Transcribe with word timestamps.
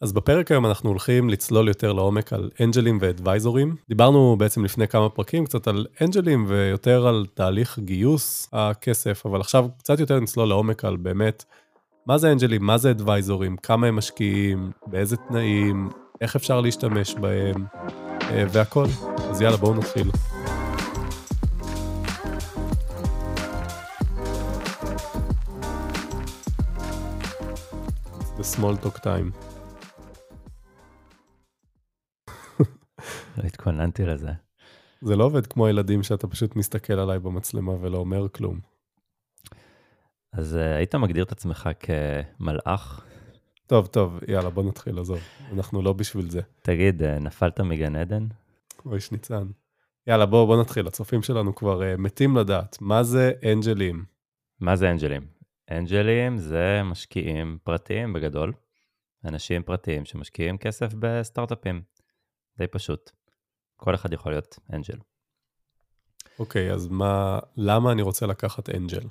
אז 0.00 0.12
בפרק 0.12 0.50
היום 0.50 0.66
אנחנו 0.66 0.90
הולכים 0.90 1.30
לצלול 1.30 1.68
יותר 1.68 1.92
לעומק 1.92 2.32
על 2.32 2.50
אנג'לים 2.60 2.98
ואדוויזורים. 3.00 3.76
דיברנו 3.88 4.36
בעצם 4.38 4.64
לפני 4.64 4.88
כמה 4.88 5.08
פרקים 5.08 5.44
קצת 5.44 5.68
על 5.68 5.86
אנג'לים 6.00 6.44
ויותר 6.48 7.06
על 7.06 7.26
תהליך 7.34 7.78
גיוס 7.78 8.48
הכסף, 8.52 9.26
אבל 9.26 9.40
עכשיו 9.40 9.66
קצת 9.78 10.00
יותר 10.00 10.20
נצלול 10.20 10.48
לעומק 10.48 10.84
על 10.84 10.96
באמת 10.96 11.44
מה 12.06 12.18
זה 12.18 12.32
אנג'לים, 12.32 12.66
מה 12.66 12.78
זה 12.78 12.90
אדוויזורים, 12.90 13.56
כמה 13.56 13.86
הם 13.86 13.96
משקיעים, 13.96 14.70
באיזה 14.86 15.16
תנאים, 15.16 15.88
איך 16.20 16.36
אפשר 16.36 16.60
להשתמש 16.60 17.14
בהם 17.14 17.64
אה, 18.22 18.44
והכל. 18.52 18.86
אז 19.30 19.40
יאללה, 19.40 19.56
בואו 19.56 19.74
נתחיל. 19.74 20.10
The 28.38 28.56
small 28.56 28.76
talk 28.84 28.98
time. 29.04 29.47
לא 33.38 33.42
התכוננתי 33.42 34.04
לזה. 34.04 34.30
זה 35.00 35.16
לא 35.16 35.24
עובד 35.24 35.46
כמו 35.46 35.68
ילדים 35.68 36.02
שאתה 36.02 36.26
פשוט 36.26 36.56
מסתכל 36.56 36.92
עליי 36.92 37.18
במצלמה 37.18 37.72
ולא 37.80 37.98
אומר 37.98 38.28
כלום. 38.28 38.60
אז 40.32 40.54
uh, 40.54 40.76
היית 40.76 40.94
מגדיר 40.94 41.24
את 41.24 41.32
עצמך 41.32 41.68
כמלאך? 41.80 43.04
טוב, 43.66 43.86
טוב, 43.86 44.18
יאללה, 44.28 44.50
בוא 44.50 44.64
נתחיל, 44.64 44.98
עזוב. 44.98 45.18
אנחנו 45.52 45.82
לא 45.82 45.92
בשביל 45.92 46.30
זה. 46.30 46.40
תגיד, 46.62 47.02
uh, 47.02 47.04
נפלת 47.04 47.60
מגן 47.60 47.96
עדן? 47.96 48.26
אוי, 48.86 49.00
שניצן. 49.00 49.46
יאללה, 50.06 50.26
בוא, 50.26 50.46
בוא 50.46 50.60
נתחיל. 50.60 50.86
הצופים 50.86 51.22
שלנו 51.22 51.54
כבר 51.54 51.80
uh, 51.80 51.96
מתים 51.98 52.36
לדעת. 52.36 52.76
מה 52.80 53.02
זה 53.02 53.32
אנג'לים? 53.52 54.04
מה 54.60 54.76
זה 54.76 54.90
אנג'לים? 54.90 55.26
אנג'לים 55.70 56.38
זה 56.38 56.80
משקיעים 56.84 57.58
פרטיים 57.64 58.12
בגדול. 58.12 58.52
אנשים 59.24 59.62
פרטיים 59.62 60.04
שמשקיעים 60.04 60.58
כסף 60.58 60.94
בסטארט-אפים. 60.98 61.82
די 62.58 62.66
פשוט. 62.66 63.17
כל 63.78 63.94
אחד 63.94 64.12
יכול 64.12 64.32
להיות 64.32 64.58
אנג'ל. 64.72 64.98
אוקיי, 66.38 66.70
okay, 66.70 66.74
אז 66.74 66.88
מה, 66.88 67.38
למה 67.56 67.92
אני 67.92 68.02
רוצה 68.02 68.26
לקחת 68.26 68.70
אנג'ל? 68.70 69.08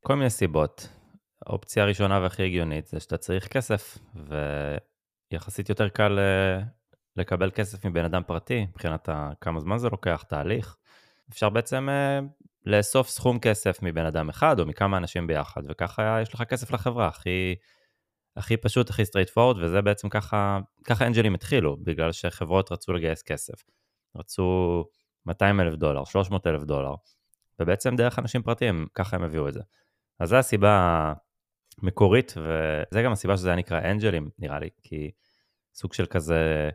כל 0.00 0.14
מיני 0.14 0.30
סיבות. 0.30 0.88
האופציה 1.46 1.82
הראשונה 1.82 2.20
והכי 2.20 2.42
הגיונית 2.42 2.86
זה 2.86 3.00
שאתה 3.00 3.16
צריך 3.16 3.48
כסף, 3.48 3.98
ויחסית 5.32 5.68
יותר 5.68 5.88
קל 5.88 6.18
אה, 6.18 6.62
לקבל 7.16 7.50
כסף 7.50 7.86
מבן 7.86 8.04
אדם 8.04 8.22
פרטי, 8.26 8.66
מבחינת 8.70 9.08
כמה 9.40 9.60
זמן 9.60 9.78
זה 9.78 9.88
לוקח, 9.88 10.24
תהליך. 10.28 10.76
אפשר 11.30 11.48
בעצם 11.48 11.88
אה, 11.88 12.20
לאסוף 12.66 13.08
סכום 13.08 13.38
כסף 13.38 13.78
מבן 13.82 14.06
אדם 14.06 14.28
אחד 14.28 14.60
או 14.60 14.66
מכמה 14.66 14.96
אנשים 14.96 15.26
ביחד, 15.26 15.62
וככה 15.68 16.18
יש 16.22 16.34
לך 16.34 16.42
כסף 16.42 16.70
לחברה, 16.70 17.08
הכי... 17.08 17.54
הכי 18.36 18.56
פשוט, 18.56 18.90
הכי 18.90 19.02
straight 19.02 19.30
forward, 19.30 19.58
וזה 19.60 19.82
בעצם 19.82 20.08
ככה, 20.08 20.58
ככה 20.84 21.06
אנג'לים 21.06 21.34
התחילו, 21.34 21.76
בגלל 21.76 22.12
שחברות 22.12 22.72
רצו 22.72 22.92
לגייס 22.92 23.22
כסף. 23.22 23.64
רצו 24.16 24.84
200 25.26 25.60
אלף 25.60 25.74
דולר, 25.74 26.04
300 26.04 26.46
אלף 26.46 26.62
דולר, 26.62 26.94
ובעצם 27.60 27.96
דרך 27.96 28.18
אנשים 28.18 28.42
פרטיים, 28.42 28.86
ככה 28.94 29.16
הם 29.16 29.22
הביאו 29.22 29.48
את 29.48 29.54
זה. 29.54 29.60
אז 30.20 30.28
זו 30.28 30.36
הסיבה 30.36 31.12
המקורית, 31.82 32.34
וזה 32.36 33.02
גם 33.02 33.12
הסיבה 33.12 33.36
שזה 33.36 33.48
היה 33.48 33.56
נקרא 33.56 33.90
אנג'לים, 33.90 34.30
נראה 34.38 34.58
לי, 34.58 34.68
כי 34.82 35.10
סוג 35.74 35.92
של 35.92 36.06
כזה 36.06 36.70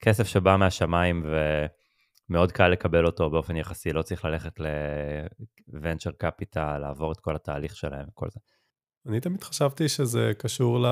כסף 0.00 0.26
שבא 0.26 0.56
מהשמיים 0.56 1.26
ומאוד 2.30 2.52
קל 2.52 2.68
לקבל 2.68 3.06
אותו 3.06 3.30
באופן 3.30 3.56
יחסי, 3.56 3.92
לא 3.92 4.02
צריך 4.02 4.24
ללכת 4.24 4.60
ל-venture 4.60 6.24
capital, 6.24 6.78
לעבור 6.80 7.12
את 7.12 7.20
כל 7.20 7.36
התהליך 7.36 7.76
שלהם 7.76 8.06
וכל 8.08 8.30
זה. 8.30 8.40
אני 9.06 9.20
תמיד 9.20 9.42
חשבתי 9.44 9.88
שזה 9.88 10.32
קשור 10.38 10.80
ל... 10.80 10.86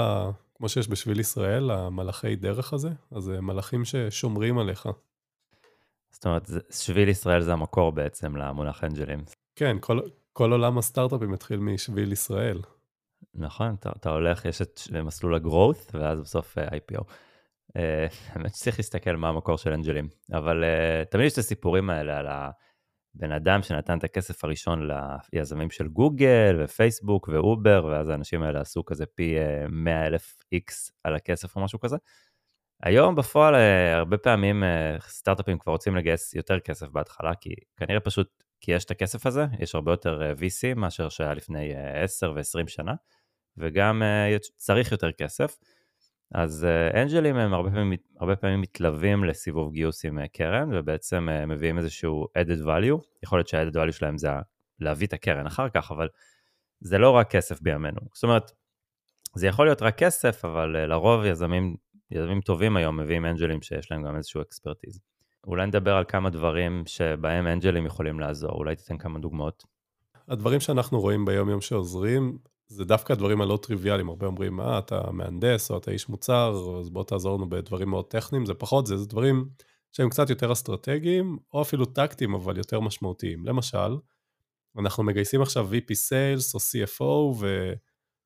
כמו 0.54 0.68
שיש 0.68 0.88
בשביל 0.88 1.20
ישראל, 1.20 1.70
המלאכי 1.70 2.36
דרך 2.36 2.72
הזה, 2.72 2.90
אז 3.10 3.22
זה 3.22 3.40
מלאכים 3.40 3.84
ששומרים 3.84 4.58
עליך. 4.58 4.88
זאת 6.10 6.26
אומרת, 6.26 6.50
שביל 6.70 7.08
ישראל 7.08 7.42
זה 7.42 7.52
המקור 7.52 7.92
בעצם 7.92 8.36
למונח 8.36 8.84
אנג'לים. 8.84 9.24
כן, 9.56 9.76
כל, 9.80 10.00
כל 10.32 10.52
עולם 10.52 10.78
הסטארט-אפים 10.78 11.32
התחיל 11.32 11.56
משביל 11.60 12.12
ישראל. 12.12 12.60
נכון, 13.34 13.74
אתה, 13.80 13.90
אתה 13.96 14.10
הולך, 14.10 14.44
יש 14.44 14.62
את 14.62 14.80
מסלול 15.04 15.34
הגרואות, 15.34 15.90
ואז 15.94 16.20
בסוף 16.20 16.58
uh, 16.58 16.70
IPO. 16.70 17.00
Uh, 17.02 17.76
האמת 18.28 18.54
שצריך 18.54 18.78
להסתכל 18.78 19.16
מה 19.16 19.28
המקור 19.28 19.58
של 19.58 19.72
אנג'לים, 19.72 20.08
אבל 20.32 20.64
uh, 20.64 21.10
תמיד 21.10 21.26
יש 21.26 21.32
את 21.32 21.38
הסיפורים 21.38 21.90
האלה 21.90 22.18
על 22.18 22.26
ה... 22.26 22.50
בן 23.14 23.32
אדם 23.32 23.62
שנתן 23.62 23.98
את 23.98 24.04
הכסף 24.04 24.44
הראשון 24.44 24.88
ליזמים 25.32 25.70
של 25.70 25.88
גוגל 25.88 26.56
ופייסבוק 26.64 27.28
ואובר, 27.28 27.84
ואז 27.84 28.08
האנשים 28.08 28.42
האלה 28.42 28.60
עשו 28.60 28.84
כזה 28.84 29.06
פי 29.06 29.34
100 29.68 29.94
אה, 29.94 30.06
אלף 30.06 30.36
איקס 30.52 30.90
על 31.04 31.14
הכסף 31.14 31.56
או 31.56 31.64
משהו 31.64 31.80
כזה. 31.80 31.96
היום 32.82 33.14
בפועל 33.14 33.54
אה, 33.54 33.96
הרבה 33.96 34.18
פעמים 34.18 34.64
אה, 34.64 34.96
סטארט-אפים 35.00 35.58
כבר 35.58 35.72
רוצים 35.72 35.96
לגייס 35.96 36.34
יותר 36.34 36.60
כסף 36.60 36.88
בהתחלה, 36.88 37.34
כי 37.34 37.54
כנראה 37.76 38.00
פשוט 38.00 38.42
כי 38.60 38.72
יש 38.72 38.84
את 38.84 38.90
הכסף 38.90 39.26
הזה, 39.26 39.46
יש 39.58 39.74
הרבה 39.74 39.92
יותר 39.92 40.32
VC 40.38 40.74
מאשר 40.76 41.08
שהיה 41.08 41.34
לפני 41.34 41.74
10 41.74 42.32
ו-20 42.36 42.68
שנה, 42.68 42.94
וגם 43.56 44.02
צריך 44.56 44.92
יותר 44.92 45.12
כסף. 45.12 45.58
אז 46.34 46.66
אנג'לים 46.94 47.36
הם 47.36 47.54
הרבה 47.54 47.70
פעמים, 47.70 47.98
הרבה 48.20 48.36
פעמים 48.36 48.60
מתלווים 48.60 49.24
לסיבוב 49.24 49.72
גיוס 49.72 50.04
עם 50.04 50.26
קרן, 50.26 50.68
ובעצם 50.72 51.28
מביאים 51.46 51.78
איזשהו 51.78 52.26
added 52.38 52.66
value, 52.66 53.06
יכול 53.22 53.38
להיות 53.38 53.48
שה-added 53.48 53.74
value 53.74 53.92
שלהם 53.92 54.18
זה 54.18 54.28
להביא 54.80 55.06
את 55.06 55.12
הקרן 55.12 55.46
אחר 55.46 55.68
כך, 55.68 55.90
אבל 55.90 56.08
זה 56.80 56.98
לא 56.98 57.10
רק 57.10 57.30
כסף 57.30 57.60
בימינו. 57.60 58.00
זאת 58.14 58.24
אומרת, 58.24 58.52
זה 59.34 59.46
יכול 59.46 59.66
להיות 59.66 59.82
רק 59.82 59.98
כסף, 59.98 60.44
אבל 60.44 60.86
לרוב 60.86 61.24
יזמים, 61.24 61.76
יזמים 62.10 62.40
טובים 62.40 62.76
היום 62.76 63.00
מביאים 63.00 63.26
אנג'לים 63.26 63.62
שיש 63.62 63.90
להם 63.90 64.02
גם 64.02 64.16
איזשהו 64.16 64.42
אקספרטיז. 64.42 65.00
אולי 65.46 65.66
נדבר 65.66 65.96
על 65.96 66.04
כמה 66.08 66.30
דברים 66.30 66.82
שבהם 66.86 67.46
אנג'לים 67.46 67.86
יכולים 67.86 68.20
לעזור, 68.20 68.50
אולי 68.50 68.76
תיתן 68.76 68.98
כמה 68.98 69.18
דוגמאות. 69.18 69.64
הדברים 70.28 70.60
שאנחנו 70.60 71.00
רואים 71.00 71.24
ביום 71.24 71.48
יום 71.48 71.60
שעוזרים, 71.60 72.38
זה 72.72 72.84
דווקא 72.84 73.12
הדברים 73.12 73.40
הלא 73.40 73.58
טריוויאליים, 73.62 74.08
הרבה 74.08 74.26
אומרים, 74.26 74.60
אה, 74.60 74.78
אתה 74.78 75.10
מהנדס 75.12 75.70
או 75.70 75.78
אתה 75.78 75.90
איש 75.90 76.08
מוצר, 76.08 76.78
אז 76.80 76.90
בוא 76.90 77.04
תעזור 77.04 77.36
לנו 77.36 77.48
בדברים 77.48 77.88
מאוד 77.88 78.04
טכניים, 78.04 78.46
זה 78.46 78.54
פחות 78.54 78.86
זה, 78.86 78.96
זה 78.96 79.06
דברים 79.06 79.48
שהם 79.92 80.10
קצת 80.10 80.30
יותר 80.30 80.52
אסטרטגיים, 80.52 81.38
או 81.54 81.62
אפילו 81.62 81.84
טקטיים, 81.84 82.34
אבל 82.34 82.58
יותר 82.58 82.80
משמעותיים. 82.80 83.46
למשל, 83.46 83.96
אנחנו 84.78 85.02
מגייסים 85.02 85.42
עכשיו 85.42 85.68
VP 85.72 85.92
Sales 85.92 86.54
או 86.54 86.58
CFO, 86.58 87.44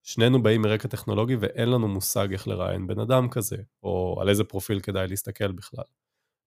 ושנינו 0.04 0.42
באים 0.42 0.62
מרקע 0.62 0.88
טכנולוגי 0.88 1.36
ואין 1.36 1.68
לנו 1.70 1.88
מושג 1.88 2.32
איך 2.32 2.48
לראיין 2.48 2.86
בן 2.86 3.00
אדם 3.00 3.28
כזה, 3.28 3.56
או 3.82 4.18
על 4.20 4.28
איזה 4.28 4.44
פרופיל 4.44 4.80
כדאי 4.80 5.08
להסתכל 5.08 5.52
בכלל. 5.52 5.84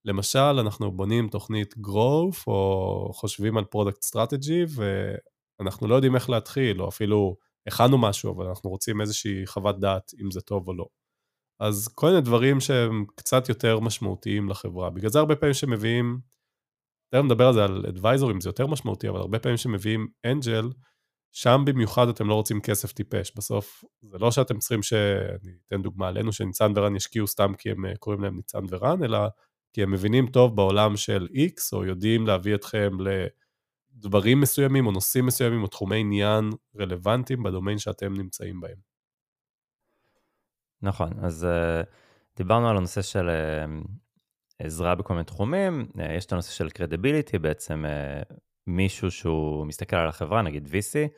למשל, 0.04 0.38
אנחנו 0.38 0.92
בונים 0.92 1.28
תוכנית 1.28 1.74
growth, 1.74 2.44
או 2.46 3.10
חושבים 3.14 3.56
על 3.56 3.64
product 3.74 4.08
strategy, 4.12 4.80
ואנחנו 5.60 5.88
לא 5.88 5.94
יודעים 5.94 6.14
איך 6.14 6.30
להתחיל, 6.30 6.82
או 6.82 6.88
אפילו 6.88 7.36
הכנו 7.66 7.98
משהו, 7.98 8.34
אבל 8.34 8.46
אנחנו 8.46 8.70
רוצים 8.70 9.00
איזושהי 9.00 9.46
חוות 9.46 9.80
דעת 9.80 10.12
אם 10.22 10.30
זה 10.30 10.40
טוב 10.40 10.68
או 10.68 10.74
לא. 10.74 10.86
אז 11.60 11.88
כל 11.94 12.06
מיני 12.08 12.20
דברים 12.20 12.60
שהם 12.60 13.04
קצת 13.14 13.48
יותר 13.48 13.80
משמעותיים 13.80 14.48
לחברה. 14.48 14.90
בגלל 14.90 15.10
זה 15.10 15.18
הרבה 15.18 15.36
פעמים 15.36 15.54
שמביאים, 15.54 16.18
תכף 17.10 17.24
נדבר 17.24 17.46
על 17.46 17.54
זה, 17.54 17.64
על 17.64 17.84
אדוויזורים, 17.88 18.40
זה 18.40 18.48
יותר 18.48 18.66
משמעותי, 18.66 19.08
אבל 19.08 19.18
הרבה 19.18 19.38
פעמים 19.38 19.56
שמביאים 19.56 20.08
אנג'ל, 20.26 20.70
שם 21.32 21.62
במיוחד 21.66 22.08
אתם 22.08 22.28
לא 22.28 22.34
רוצים 22.34 22.60
כסף 22.60 22.92
טיפש. 22.92 23.32
בסוף, 23.36 23.84
זה 24.02 24.18
לא 24.18 24.30
שאתם 24.30 24.58
צריכים 24.58 24.82
ש... 24.82 24.92
אני 24.92 25.52
אתן 25.66 25.82
דוגמה 25.82 26.08
עלינו, 26.08 26.32
שניצן 26.32 26.72
ורן 26.76 26.96
ישקיעו 26.96 27.26
סתם 27.26 27.52
כי 27.58 27.70
הם 27.70 27.86
אה, 27.86 27.96
קוראים 27.96 28.22
להם 28.22 28.36
ניצן 28.36 28.64
ורן, 28.68 29.04
אלא 29.04 29.18
כי 29.72 29.82
הם 29.82 29.90
מבינים 29.90 30.26
טוב 30.26 30.56
בעולם 30.56 30.96
של 30.96 31.28
X, 31.32 31.60
או 31.72 31.84
יודעים 31.84 32.26
להביא 32.26 32.54
אתכם 32.54 33.00
ל... 33.00 33.26
דברים 34.00 34.40
מסוימים 34.40 34.86
או 34.86 34.92
נושאים 34.92 35.26
מסוימים 35.26 35.62
או 35.62 35.66
תחומי 35.66 36.00
עניין 36.00 36.50
רלוונטיים 36.80 37.42
בדומיין 37.42 37.78
שאתם 37.78 38.14
נמצאים 38.14 38.60
בהם. 38.60 38.76
נכון, 40.82 41.10
אז 41.22 41.46
uh, 41.46 41.86
דיברנו 42.36 42.70
על 42.70 42.76
הנושא 42.76 43.02
של 43.02 43.28
uh, 43.28 43.88
עזרה 44.58 44.94
בכל 44.94 45.14
מיני 45.14 45.24
תחומים, 45.24 45.88
uh, 45.96 46.02
יש 46.02 46.26
את 46.26 46.32
הנושא 46.32 46.52
של 46.52 46.66
credibility, 46.66 47.38
בעצם 47.38 47.84
uh, 47.84 48.34
מישהו 48.66 49.10
שהוא 49.10 49.66
מסתכל 49.66 49.96
על 49.96 50.08
החברה, 50.08 50.42
נגיד 50.42 50.66
VC, 50.66 51.08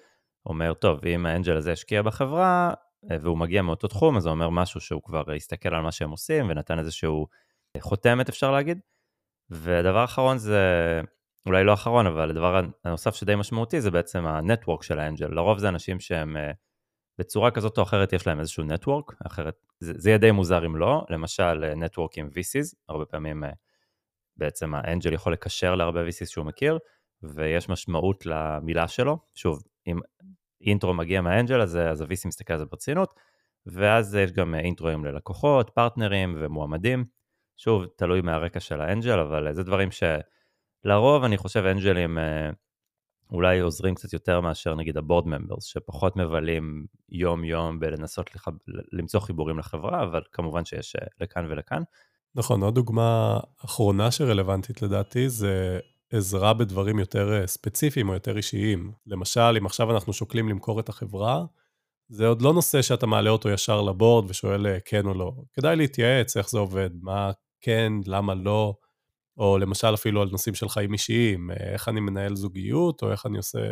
אומר, 0.46 0.74
טוב, 0.74 1.06
אם 1.06 1.26
האנג'ל 1.26 1.56
הזה 1.56 1.72
השקיע 1.72 2.02
בחברה, 2.02 2.74
והוא 3.20 3.38
מגיע 3.38 3.62
מאותו 3.62 3.88
תחום, 3.88 4.16
אז 4.16 4.22
זה 4.22 4.28
אומר 4.28 4.50
משהו 4.50 4.80
שהוא 4.80 5.02
כבר 5.02 5.32
הסתכל 5.32 5.74
על 5.74 5.82
מה 5.82 5.92
שהם 5.92 6.10
עושים 6.10 6.46
ונתן 6.50 6.78
איזשהו 6.78 7.26
חותמת, 7.80 8.28
אפשר 8.28 8.50
להגיד. 8.50 8.80
ודבר 9.50 10.04
אחרון 10.04 10.38
זה 10.38 11.00
אולי 11.46 11.64
לא 11.64 11.72
אחרון, 11.72 12.06
אבל 12.06 12.30
הדבר 12.30 12.60
הנוסף 12.84 13.14
שדי 13.14 13.36
משמעותי 13.36 13.80
זה 13.80 13.90
בעצם 13.90 14.26
הנטוורק 14.26 14.82
של 14.82 14.98
האנג'ל. 14.98 15.34
לרוב 15.34 15.58
זה 15.58 15.68
אנשים 15.68 16.00
שהם 16.00 16.36
אה, 16.36 16.50
בצורה 17.18 17.50
כזאת 17.50 17.78
או 17.78 17.82
אחרת 17.82 18.12
יש 18.12 18.26
להם 18.26 18.40
איזשהו 18.40 18.64
נטוורק, 18.64 19.12
אחרת 19.26 19.54
זה, 19.80 19.92
זה 19.96 20.10
יהיה 20.10 20.18
די 20.18 20.30
מוזר 20.30 20.66
אם 20.66 20.76
לא, 20.76 21.04
למשל 21.10 21.74
נטוורק 21.74 22.18
עם 22.18 22.28
VCs, 22.28 22.74
הרבה 22.88 23.04
פעמים 23.04 23.44
אה, 23.44 23.50
בעצם 24.36 24.74
האנג'ל 24.74 25.12
יכול 25.12 25.32
לקשר 25.32 25.74
להרבה 25.74 26.08
VCs 26.08 26.26
שהוא 26.26 26.46
מכיר, 26.46 26.78
ויש 27.22 27.68
משמעות 27.68 28.26
למילה 28.26 28.88
שלו. 28.88 29.18
שוב, 29.34 29.62
אם 29.86 30.00
אינטרו 30.60 30.94
מגיע 30.94 31.20
מהאנג'ל, 31.20 31.60
אז, 31.60 31.76
אז 31.76 32.00
ה-VC 32.00 32.28
מסתכל 32.28 32.52
על 32.52 32.58
זה 32.58 32.64
ברצינות, 32.64 33.14
ואז 33.66 34.14
יש 34.14 34.32
גם 34.32 34.54
אינטרואים 34.54 35.04
ללקוחות, 35.04 35.70
פרטנרים 35.70 36.36
ומועמדים. 36.38 37.04
שוב, 37.56 37.86
תלוי 37.96 38.20
מהרקע 38.20 38.60
של 38.60 38.80
האנג'ל, 38.80 39.18
אבל 39.18 39.54
זה 39.54 39.62
דברים 39.62 39.90
שלרוב 40.82 41.24
אני 41.24 41.36
חושב 41.36 41.64
אנג'לים 41.64 42.18
אולי 43.32 43.60
עוזרים 43.60 43.94
קצת 43.94 44.12
יותר 44.12 44.40
מאשר 44.40 44.74
נגיד 44.74 44.96
הבורד 44.96 45.26
ממברס, 45.26 45.64
שפחות 45.64 46.16
מבלים 46.16 46.86
יום-יום 47.08 47.80
בלנסות 47.80 48.34
לח... 48.34 48.48
למצוא 48.92 49.20
חיבורים 49.20 49.58
לחברה, 49.58 50.02
אבל 50.02 50.22
כמובן 50.32 50.64
שיש 50.64 50.96
לכאן 51.20 51.46
ולכאן. 51.50 51.82
נכון, 52.34 52.62
עוד 52.62 52.74
דוגמה 52.74 53.40
אחרונה 53.64 54.10
שרלוונטית 54.10 54.82
לדעתי 54.82 55.28
זה 55.28 55.78
עזרה 56.12 56.54
בדברים 56.54 56.98
יותר 56.98 57.32
אה, 57.32 57.46
ספציפיים 57.46 58.08
או 58.08 58.14
יותר 58.14 58.36
אישיים. 58.36 58.92
למשל, 59.06 59.56
אם 59.58 59.66
עכשיו 59.66 59.90
אנחנו 59.90 60.12
שוקלים 60.12 60.48
למכור 60.48 60.80
את 60.80 60.88
החברה, 60.88 61.44
זה 62.08 62.26
עוד 62.26 62.42
לא 62.42 62.52
נושא 62.52 62.82
שאתה 62.82 63.06
מעלה 63.06 63.30
אותו 63.30 63.48
ישר 63.48 63.82
לבורד 63.82 64.30
ושואל 64.30 64.66
אה, 64.66 64.78
כן 64.84 65.06
או 65.06 65.14
לא. 65.14 65.32
כדאי 65.52 65.76
להתייעץ 65.76 66.36
איך 66.36 66.50
זה 66.50 66.58
עובד, 66.58 66.90
מה 67.00 67.30
כן, 67.60 67.92
למה 68.06 68.34
לא, 68.34 68.74
או 69.38 69.58
למשל 69.58 69.94
אפילו 69.94 70.22
על 70.22 70.28
נושאים 70.32 70.54
של 70.54 70.68
חיים 70.68 70.92
אישיים, 70.92 71.50
אה, 71.50 71.72
איך 71.72 71.88
אני 71.88 72.00
מנהל 72.00 72.36
זוגיות, 72.36 73.02
או 73.02 73.10
איך 73.10 73.26
אני 73.26 73.36
עושה... 73.36 73.70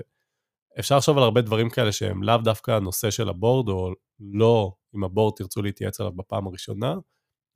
אפשר 0.78 0.96
לחשוב 0.96 1.18
על 1.18 1.24
הרבה 1.24 1.40
דברים 1.40 1.70
כאלה 1.70 1.92
שהם 1.92 2.22
לאו 2.22 2.36
דווקא 2.36 2.70
הנושא 2.70 3.10
של 3.10 3.28
ה 3.28 3.34
board, 3.34 3.69
או 3.68 3.92
לא 4.20 4.72
עם 4.96 5.05
ה 5.05 5.09
board 5.09 5.34
תרצו 5.36 5.62
להתייעץ 5.62 6.00
עליו 6.00 6.12
בפעם 6.12 6.46
הראשונה. 6.46 6.94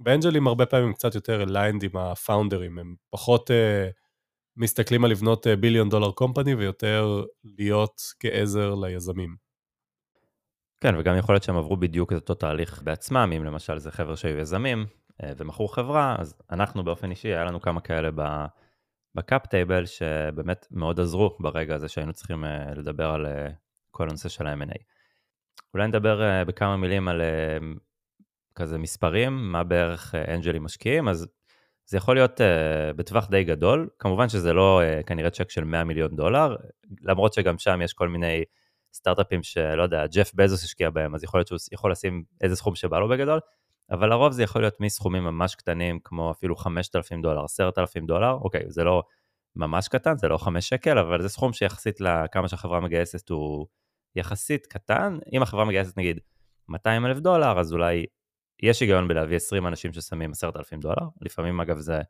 באנג'לים 0.00 0.46
הרבה 0.46 0.66
פעמים 0.66 0.92
קצת 0.92 1.14
יותר 1.14 1.42
aligned 1.42 1.82
עם 1.82 1.96
הפאונדרים, 1.96 2.78
הם 2.78 2.94
פחות 3.10 3.50
אה, 3.50 3.54
מסתכלים 4.56 5.04
על 5.04 5.10
לבנות 5.10 5.46
billion 5.60 5.88
dollar 5.88 6.10
company 6.10 6.54
ויותר 6.54 7.24
להיות 7.44 8.00
כעזר 8.20 8.74
ליזמים. 8.74 9.36
כן, 10.80 10.94
וגם 10.98 11.16
יכול 11.16 11.34
להיות 11.34 11.42
שהם 11.42 11.56
עברו 11.56 11.76
בדיוק 11.76 12.12
את 12.12 12.16
אותו 12.16 12.34
תהליך 12.34 12.82
בעצמם, 12.82 13.32
אם 13.36 13.44
למשל 13.44 13.78
זה 13.78 13.90
חבר'ה 13.90 14.16
שהיו 14.16 14.38
יזמים 14.38 14.86
ומכרו 15.22 15.68
חברה, 15.68 16.16
אז 16.18 16.34
אנחנו 16.50 16.84
באופן 16.84 17.10
אישי, 17.10 17.28
היה 17.28 17.44
לנו 17.44 17.60
כמה 17.60 17.80
כאלה 17.80 18.08
בקאפ 19.14 19.46
טייבל 19.46 19.86
שבאמת 19.86 20.66
מאוד 20.70 21.00
עזרו 21.00 21.36
ברגע 21.40 21.74
הזה 21.74 21.88
שהיינו 21.88 22.12
צריכים 22.12 22.44
uh, 22.44 22.78
לדבר 22.78 23.10
על 23.10 23.26
uh, 23.26 23.52
כל 23.90 24.08
הנושא 24.08 24.28
של 24.28 24.46
ה-M&A. 24.46 24.78
אולי 25.74 25.86
נדבר 25.86 26.44
בכמה 26.46 26.76
מילים 26.76 27.08
על 27.08 27.22
כזה 28.54 28.78
מספרים, 28.78 29.52
מה 29.52 29.64
בערך 29.64 30.14
אנג'לים 30.14 30.64
משקיעים, 30.64 31.08
אז 31.08 31.26
זה 31.86 31.96
יכול 31.96 32.16
להיות 32.16 32.40
בטווח 32.96 33.30
די 33.30 33.44
גדול, 33.44 33.88
כמובן 33.98 34.28
שזה 34.28 34.52
לא 34.52 34.82
כנראה 35.06 35.30
צ'ק 35.30 35.50
של 35.50 35.64
100 35.64 35.84
מיליון 35.84 36.16
דולר, 36.16 36.56
למרות 37.02 37.32
שגם 37.32 37.58
שם 37.58 37.82
יש 37.82 37.92
כל 37.92 38.08
מיני 38.08 38.44
סטארט-אפים 38.94 39.42
שלא 39.42 39.82
יודע, 39.82 40.06
ג'ף 40.06 40.34
בזוס 40.34 40.64
השקיע 40.64 40.90
בהם, 40.90 41.14
אז 41.14 41.24
יכול 41.24 41.38
להיות 41.38 41.48
שהוא 41.48 41.58
יכול 41.72 41.92
לשים 41.92 42.24
איזה 42.40 42.56
סכום 42.56 42.74
שבא 42.74 42.98
לו 42.98 43.08
בגדול, 43.08 43.40
אבל 43.90 44.10
לרוב 44.10 44.32
זה 44.32 44.42
יכול 44.42 44.62
להיות 44.62 44.80
מסכומים 44.80 45.24
ממש 45.24 45.54
קטנים, 45.54 45.98
כמו 46.04 46.30
אפילו 46.30 46.56
5,000 46.56 47.22
דולר, 47.22 47.44
10,000 47.44 48.06
דולר, 48.06 48.32
אוקיי, 48.32 48.62
זה 48.68 48.84
לא 48.84 49.02
ממש 49.56 49.88
קטן, 49.88 50.16
זה 50.16 50.28
לא 50.28 50.36
5 50.36 50.68
שקל, 50.68 50.98
אבל 50.98 51.22
זה 51.22 51.28
סכום 51.28 51.52
שיחסית 51.52 52.00
לכמה 52.00 52.48
שהחברה 52.48 52.80
מגייסת 52.80 53.28
הוא 53.28 53.66
יחסית 54.16 54.66
קטן. 54.66 55.18
אם 55.32 55.42
החברה 55.42 55.64
מגייסת 55.64 55.98
נגיד 55.98 56.20
200 56.68 57.06
אלף 57.06 57.18
דולר, 57.18 57.60
אז 57.60 57.72
אולי 57.72 58.06
יש 58.62 58.80
היגיון 58.80 59.08
בלהביא 59.08 59.36
20 59.36 59.66
אנשים 59.66 59.92
ששמים 59.92 60.30
10,000 60.30 60.80
דולר, 60.80 61.08
לפעמים 61.20 61.60
אגב 61.60 61.78
זה, 61.78 62.00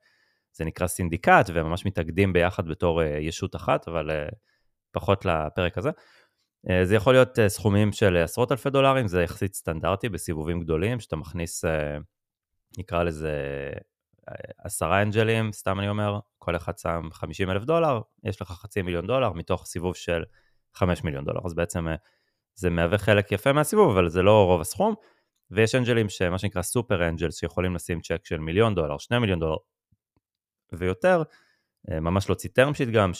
זה 0.52 0.64
נקרא 0.64 0.86
סינדיקט 0.86 1.50
וממש 1.54 1.86
מתאגדים 1.86 2.32
ביחד 2.32 2.68
בתור 2.68 3.02
uh, 3.02 3.04
ישות 3.04 3.56
אחת, 3.56 3.88
אבל 3.88 4.10
uh, 4.10 4.34
פחות 4.92 5.24
לפרק 5.24 5.78
הזה. 5.78 5.90
Uh, 6.66 6.84
זה 6.84 6.94
יכול 6.94 7.12
להיות 7.12 7.38
uh, 7.38 7.48
סכומים 7.48 7.92
של 7.92 8.16
עשרות 8.16 8.52
אלפי 8.52 8.70
דולרים, 8.70 9.08
זה 9.08 9.22
יחסית 9.22 9.54
סטנדרטי 9.54 10.08
בסיבובים 10.08 10.60
גדולים, 10.60 11.00
שאתה 11.00 11.16
מכניס, 11.16 11.64
uh, 11.64 11.68
נקרא 12.78 13.02
לזה 13.02 13.32
עשרה 14.58 15.02
אנג'לים, 15.02 15.52
סתם 15.52 15.80
אני 15.80 15.88
אומר, 15.88 16.18
כל 16.38 16.56
אחד 16.56 16.78
שם 16.78 17.08
50 17.12 17.50
אלף 17.50 17.64
דולר, 17.64 18.00
יש 18.24 18.42
לך 18.42 18.48
חצי 18.48 18.82
מיליון 18.82 19.06
דולר 19.06 19.32
מתוך 19.32 19.66
סיבוב 19.66 19.96
של 19.96 20.24
5 20.74 21.04
מיליון 21.04 21.24
דולר, 21.24 21.40
אז 21.44 21.54
בעצם 21.54 21.86
זה 22.54 22.70
מהווה 22.70 22.98
חלק 22.98 23.32
יפה 23.32 23.52
מהסיבוב, 23.52 23.96
אבל 23.96 24.08
זה 24.08 24.22
לא 24.22 24.44
רוב 24.44 24.60
הסכום. 24.60 24.94
ויש 25.50 25.74
אנג'לים 25.74 26.08
שמה 26.08 26.38
שנקרא 26.38 26.62
סופר 26.62 27.08
אנג'לס 27.08 27.40
שיכולים 27.40 27.74
לשים 27.74 28.00
צ'ק 28.00 28.26
של 28.26 28.38
מיליון 28.38 28.74
דולר, 28.74 28.98
שני 28.98 29.18
מיליון 29.18 29.40
דולר 29.40 29.56
ויותר, 30.72 31.22
אה, 31.90 32.00
ממש 32.00 32.28
להוציא 32.28 32.50
term 32.58 32.72
sheet 32.72 32.90
גם, 32.90 33.10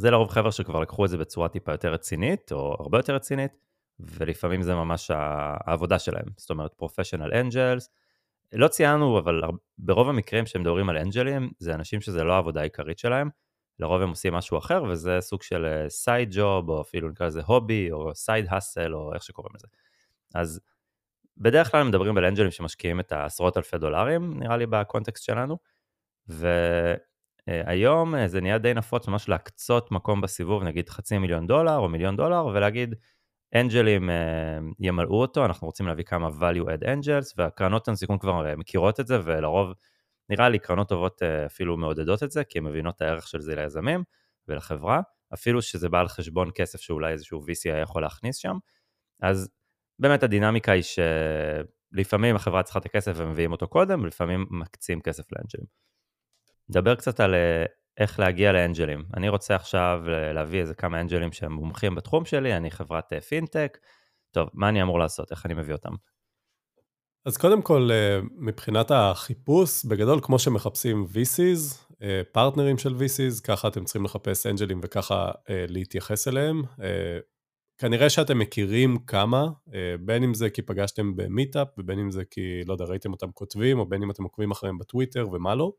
שזה 0.00 0.10
לרוב 0.10 0.28
חבר'ה 0.30 0.52
שכבר 0.52 0.80
לקחו 0.80 1.04
את 1.04 1.10
זה 1.10 1.18
בצורה 1.18 1.48
טיפה 1.48 1.72
יותר 1.72 1.92
רצינית, 1.92 2.52
או 2.52 2.76
הרבה 2.80 2.98
יותר 2.98 3.14
רצינית, 3.14 3.52
ולפעמים 4.00 4.62
זה 4.62 4.74
ממש 4.74 5.10
העבודה 5.14 5.98
שלהם, 5.98 6.24
זאת 6.36 6.50
אומרת 6.50 6.74
professional 6.74 7.34
angels, 7.34 7.90
לא 8.52 8.68
ציינו, 8.68 9.18
אבל 9.18 9.40
ברוב 9.78 10.08
המקרים 10.08 10.46
שמדברים 10.46 10.88
על 10.88 10.96
אנג'לים, 10.96 11.50
זה 11.58 11.74
אנשים 11.74 12.00
שזה 12.00 12.24
לא 12.24 12.32
העבודה 12.32 12.60
העיקרית 12.60 12.98
שלהם, 12.98 13.28
לרוב 13.78 14.02
הם 14.02 14.08
עושים 14.08 14.34
משהו 14.34 14.58
אחר, 14.58 14.84
וזה 14.84 15.18
סוג 15.20 15.42
של 15.42 15.66
side 15.88 16.28
אה, 16.28 16.34
job, 16.36 16.68
או 16.68 16.80
אפילו 16.80 17.08
נקרא 17.08 17.26
לזה 17.26 17.40
hobby, 17.46 17.92
או 17.92 18.14
side 18.14 18.46
hustle, 18.48 18.94
או 18.94 19.14
איך 19.14 19.22
שקוראים 19.22 19.54
לזה. 19.56 19.66
אז 20.34 20.60
בדרך 21.36 21.70
כלל 21.70 21.82
מדברים 21.82 22.16
על 22.16 22.24
אנג'לים 22.24 22.50
שמשקיעים 22.50 23.00
את 23.00 23.12
העשרות 23.12 23.56
אלפי 23.56 23.78
דולרים, 23.78 24.40
נראה 24.40 24.56
לי 24.56 24.66
ב 24.66 24.73
context 24.73 25.24
שלנו, 25.24 25.58
והיום 26.28 27.09
אה, 27.48 28.28
זה 28.28 28.40
נהיה 28.40 28.58
די 28.58 28.74
נפוץ 28.74 29.08
ממש 29.08 29.28
להקצות 29.28 29.90
מקום 29.90 30.20
בסיבוב, 30.20 30.62
נגיד 30.62 30.88
חצי 30.88 31.18
מיליון 31.18 31.46
דולר 31.46 31.76
או 31.76 31.88
מיליון 31.88 32.16
דולר, 32.16 32.46
ולהגיד, 32.46 32.94
אנג'לים 33.54 34.10
אה, 34.10 34.58
ימלאו 34.78 35.20
אותו, 35.20 35.44
אנחנו 35.44 35.66
רוצים 35.66 35.86
להביא 35.86 36.04
כמה 36.04 36.28
value 36.28 36.64
add 36.64 36.84
angels, 36.84 37.34
והקרנות 37.36 37.88
הון 37.88 37.96
סיכון 37.96 38.18
כבר 38.18 38.46
אה, 38.46 38.56
מכירות 38.56 39.00
את 39.00 39.06
זה, 39.06 39.20
ולרוב, 39.24 39.72
נראה 40.28 40.48
לי 40.48 40.58
קרנות 40.58 40.88
טובות 40.88 41.22
אפילו 41.22 41.76
מעודדות 41.76 42.22
את 42.22 42.30
זה, 42.30 42.44
כי 42.44 42.58
הן 42.58 42.64
מבינות 42.64 42.96
את 42.96 43.02
הערך 43.02 43.28
של 43.28 43.40
זה 43.40 43.54
ליזמים 43.54 44.04
ולחברה, 44.48 45.00
אפילו 45.34 45.62
שזה 45.62 45.88
בא 45.88 46.00
על 46.00 46.08
חשבון 46.08 46.50
כסף 46.54 46.80
שאולי 46.80 47.12
איזשהו 47.12 47.40
VC 47.40 47.60
היה 47.64 47.78
יכול 47.78 48.02
להכניס 48.02 48.36
שם, 48.36 48.56
אז 49.22 49.50
באמת 49.98 50.22
הדינמיקה 50.22 50.72
היא 50.72 50.82
שלפעמים 50.82 52.36
החברה 52.36 52.62
צריכה 52.62 52.78
את 52.78 52.86
הכסף 52.86 53.12
ומביאים 53.16 53.52
אותו 53.52 53.68
קודם, 53.68 54.02
ולפעמים 54.02 54.46
מקצים 54.50 55.00
כסף 55.00 55.24
לאנג'לים. 55.32 55.89
נדבר 56.70 56.94
קצת 56.94 57.20
על 57.20 57.34
אה, 57.34 57.64
איך 57.98 58.20
להגיע 58.20 58.52
לאנג'לים. 58.52 59.04
אני 59.16 59.28
רוצה 59.28 59.54
עכשיו 59.54 60.02
להביא 60.34 60.60
איזה 60.60 60.74
כמה 60.74 61.00
אנג'לים 61.00 61.32
שהם 61.32 61.52
מומחים 61.52 61.94
בתחום 61.94 62.24
שלי, 62.24 62.56
אני 62.56 62.70
חברת 62.70 63.12
אה, 63.12 63.20
פינטק. 63.20 63.78
טוב, 64.30 64.48
מה 64.54 64.68
אני 64.68 64.82
אמור 64.82 64.98
לעשות? 64.98 65.30
איך 65.30 65.46
אני 65.46 65.54
מביא 65.54 65.74
אותם? 65.74 65.92
אז 67.26 67.36
קודם 67.36 67.62
כל, 67.62 67.88
אה, 67.92 68.20
מבחינת 68.32 68.90
החיפוש, 68.90 69.84
בגדול, 69.84 70.20
כמו 70.22 70.38
שמחפשים 70.38 71.06
VCs, 71.12 71.94
פרטנרים 72.32 72.78
של 72.78 72.94
VCs, 72.96 73.42
ככה 73.44 73.68
אתם 73.68 73.84
צריכים 73.84 74.04
לחפש 74.04 74.46
אנג'לים 74.46 74.80
וככה 74.82 75.30
להתייחס 75.48 76.28
אליהם. 76.28 76.62
כנראה 77.80 78.10
שאתם 78.10 78.38
מכירים 78.38 78.98
כמה, 78.98 79.48
אה, 79.74 79.94
בין 80.00 80.22
אם 80.22 80.34
זה 80.34 80.50
כי 80.50 80.62
פגשתם 80.62 81.16
במיטאפ, 81.16 81.68
ובין 81.78 81.98
אם 81.98 82.10
זה 82.10 82.24
כי, 82.24 82.64
לא 82.66 82.72
יודע, 82.72 82.84
ראיתם 82.84 83.12
אותם 83.12 83.30
כותבים, 83.32 83.78
או 83.78 83.86
בין 83.86 84.02
אם 84.02 84.10
אתם 84.10 84.22
עוקבים 84.22 84.50
אחריהם 84.50 84.78
בטוויטר 84.78 85.26
ומה 85.32 85.54
לא. 85.54 85.72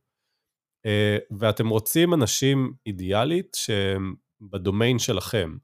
אה, 0.86 1.18
ואתם 1.40 1.70
רוצים 1.70 2.14
אנשים 2.14 2.74
אידיאלית 2.86 3.48
שהם 3.56 4.16
בדומיין 4.42 5.00
שלכם. 5.00 5.56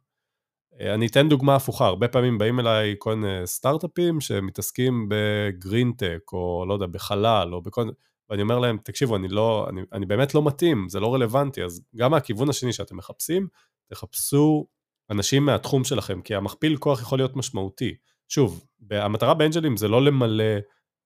אה, 0.82 0.94
אני 0.94 1.08
אתן 1.08 1.30
דוגמה 1.30 1.56
הפוכה, 1.56 1.86
הרבה 1.86 2.08
פעמים 2.08 2.38
באים 2.38 2.60
אליי 2.60 2.96
כל 2.98 3.16
מיני 3.16 3.48
סטארט-אפים 3.48 4.22
שמתעסקים 4.22 5.10
בגרינטק, 5.10 6.20
או 6.34 6.66
לא 6.68 6.74
יודע, 6.74 6.86
בחלל, 6.86 7.54
או 7.54 7.62
בכל... 7.62 7.90
ואני 8.30 8.42
אומר 8.42 8.60
להם, 8.60 8.78
תקשיבו, 8.84 9.16
אני 9.16 9.28
לא, 9.28 9.68
אני, 9.70 9.82
אני 9.94 10.06
באמת 10.06 10.36
לא 10.36 10.46
מתאים, 10.46 10.90
זה 10.90 11.00
לא 11.00 11.14
רלוונטי, 11.14 11.64
אז 11.64 11.82
גם 11.96 12.12
מהכיוון 12.12 12.50
השני 12.50 12.74
שאתם 12.74 12.98
מחפשים, 12.98 13.48
תחפשו 13.90 14.68
אנשים 15.10 15.46
מהתחום 15.46 15.84
שלכם, 15.84 16.22
כי 16.22 16.36
המכפיל 16.36 16.78
כוח 16.78 17.02
יכול 17.02 17.20
להיות 17.20 17.36
משמעותי. 17.36 17.96
שוב, 18.28 18.66
המטרה 18.92 19.34
באנג'לים 19.34 19.78
זה 19.78 19.88
לא 19.88 20.06
למלא 20.06 20.44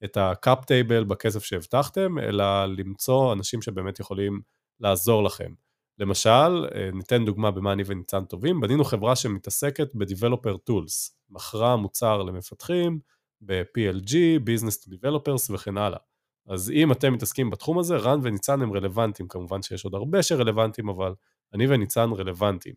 את 0.04 0.18
ה 0.18 0.30
cap 0.30 0.66
table 0.66 1.04
בכסף 1.04 1.44
שהבטחתם, 1.44 2.20
אלא 2.20 2.66
למצוא 2.66 3.34
אנשים 3.34 3.62
שבאמת 3.62 4.00
יכולים 4.00 4.42
לעזור 4.80 5.24
לכם. 5.24 5.54
למשל, 6.00 6.68
אה, 6.76 6.90
ניתן 6.94 7.26
דוגמה 7.26 7.52
במה 7.52 7.74
אני 7.74 7.84
וניצן 7.86 8.26
טובים, 8.26 8.62
בנינו 8.62 8.84
חברה 8.84 9.16
שמתעסקת 9.16 9.88
ב-Developer 9.94 10.70
Tools, 10.70 11.12
מכרה 11.30 11.76
מוצר 11.76 12.24
למפתחים, 12.24 13.00
ב-PLG, 13.42 14.14
Business 14.46 14.84
to 14.84 14.90
Developers 14.90 15.54
וכן 15.54 15.78
הלאה. 15.78 16.00
אז 16.48 16.72
אם 16.72 16.92
אתם 16.92 17.14
מתעסקים 17.14 17.50
בתחום 17.50 17.80
הזה, 17.80 17.98
רן 17.98 18.20
וניצן 18.24 18.62
הם 18.62 18.74
רלוונטיים, 18.74 19.28
כמובן 19.28 19.62
שיש 19.62 19.86
עוד 19.86 19.96
הרבה 19.96 20.24
שרלוונטיים, 20.24 20.90
אבל 20.90 21.14
אני 21.54 21.68
וניצן 21.68 22.10
רלוונטיים. 22.12 22.76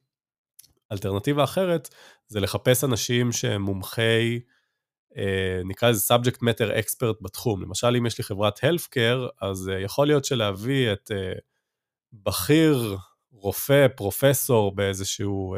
אלטרנטיבה 0.93 1.45
אחרת 1.45 1.89
זה 2.29 2.41
לחפש 2.41 2.85
אנשים 2.85 3.33
שהם 3.33 3.63
מומחי, 3.63 4.41
נקרא 5.65 5.91
לזה 5.91 6.15
subject 6.15 6.37
matter 6.37 6.85
expert 6.85 7.23
בתחום. 7.23 7.63
למשל, 7.63 7.97
אם 7.97 8.07
יש 8.07 8.19
לי 8.19 8.25
חברת 8.25 8.59
healthcare, 8.59 9.29
אז 9.41 9.69
אה, 9.69 9.81
יכול 9.81 10.07
להיות 10.07 10.25
שלהביא 10.25 10.93
את 10.93 11.11
אה, 11.15 11.33
בכיר, 12.13 12.97
רופא, 13.33 13.87
פרופסור 13.97 14.75
באיזשהו 14.75 15.57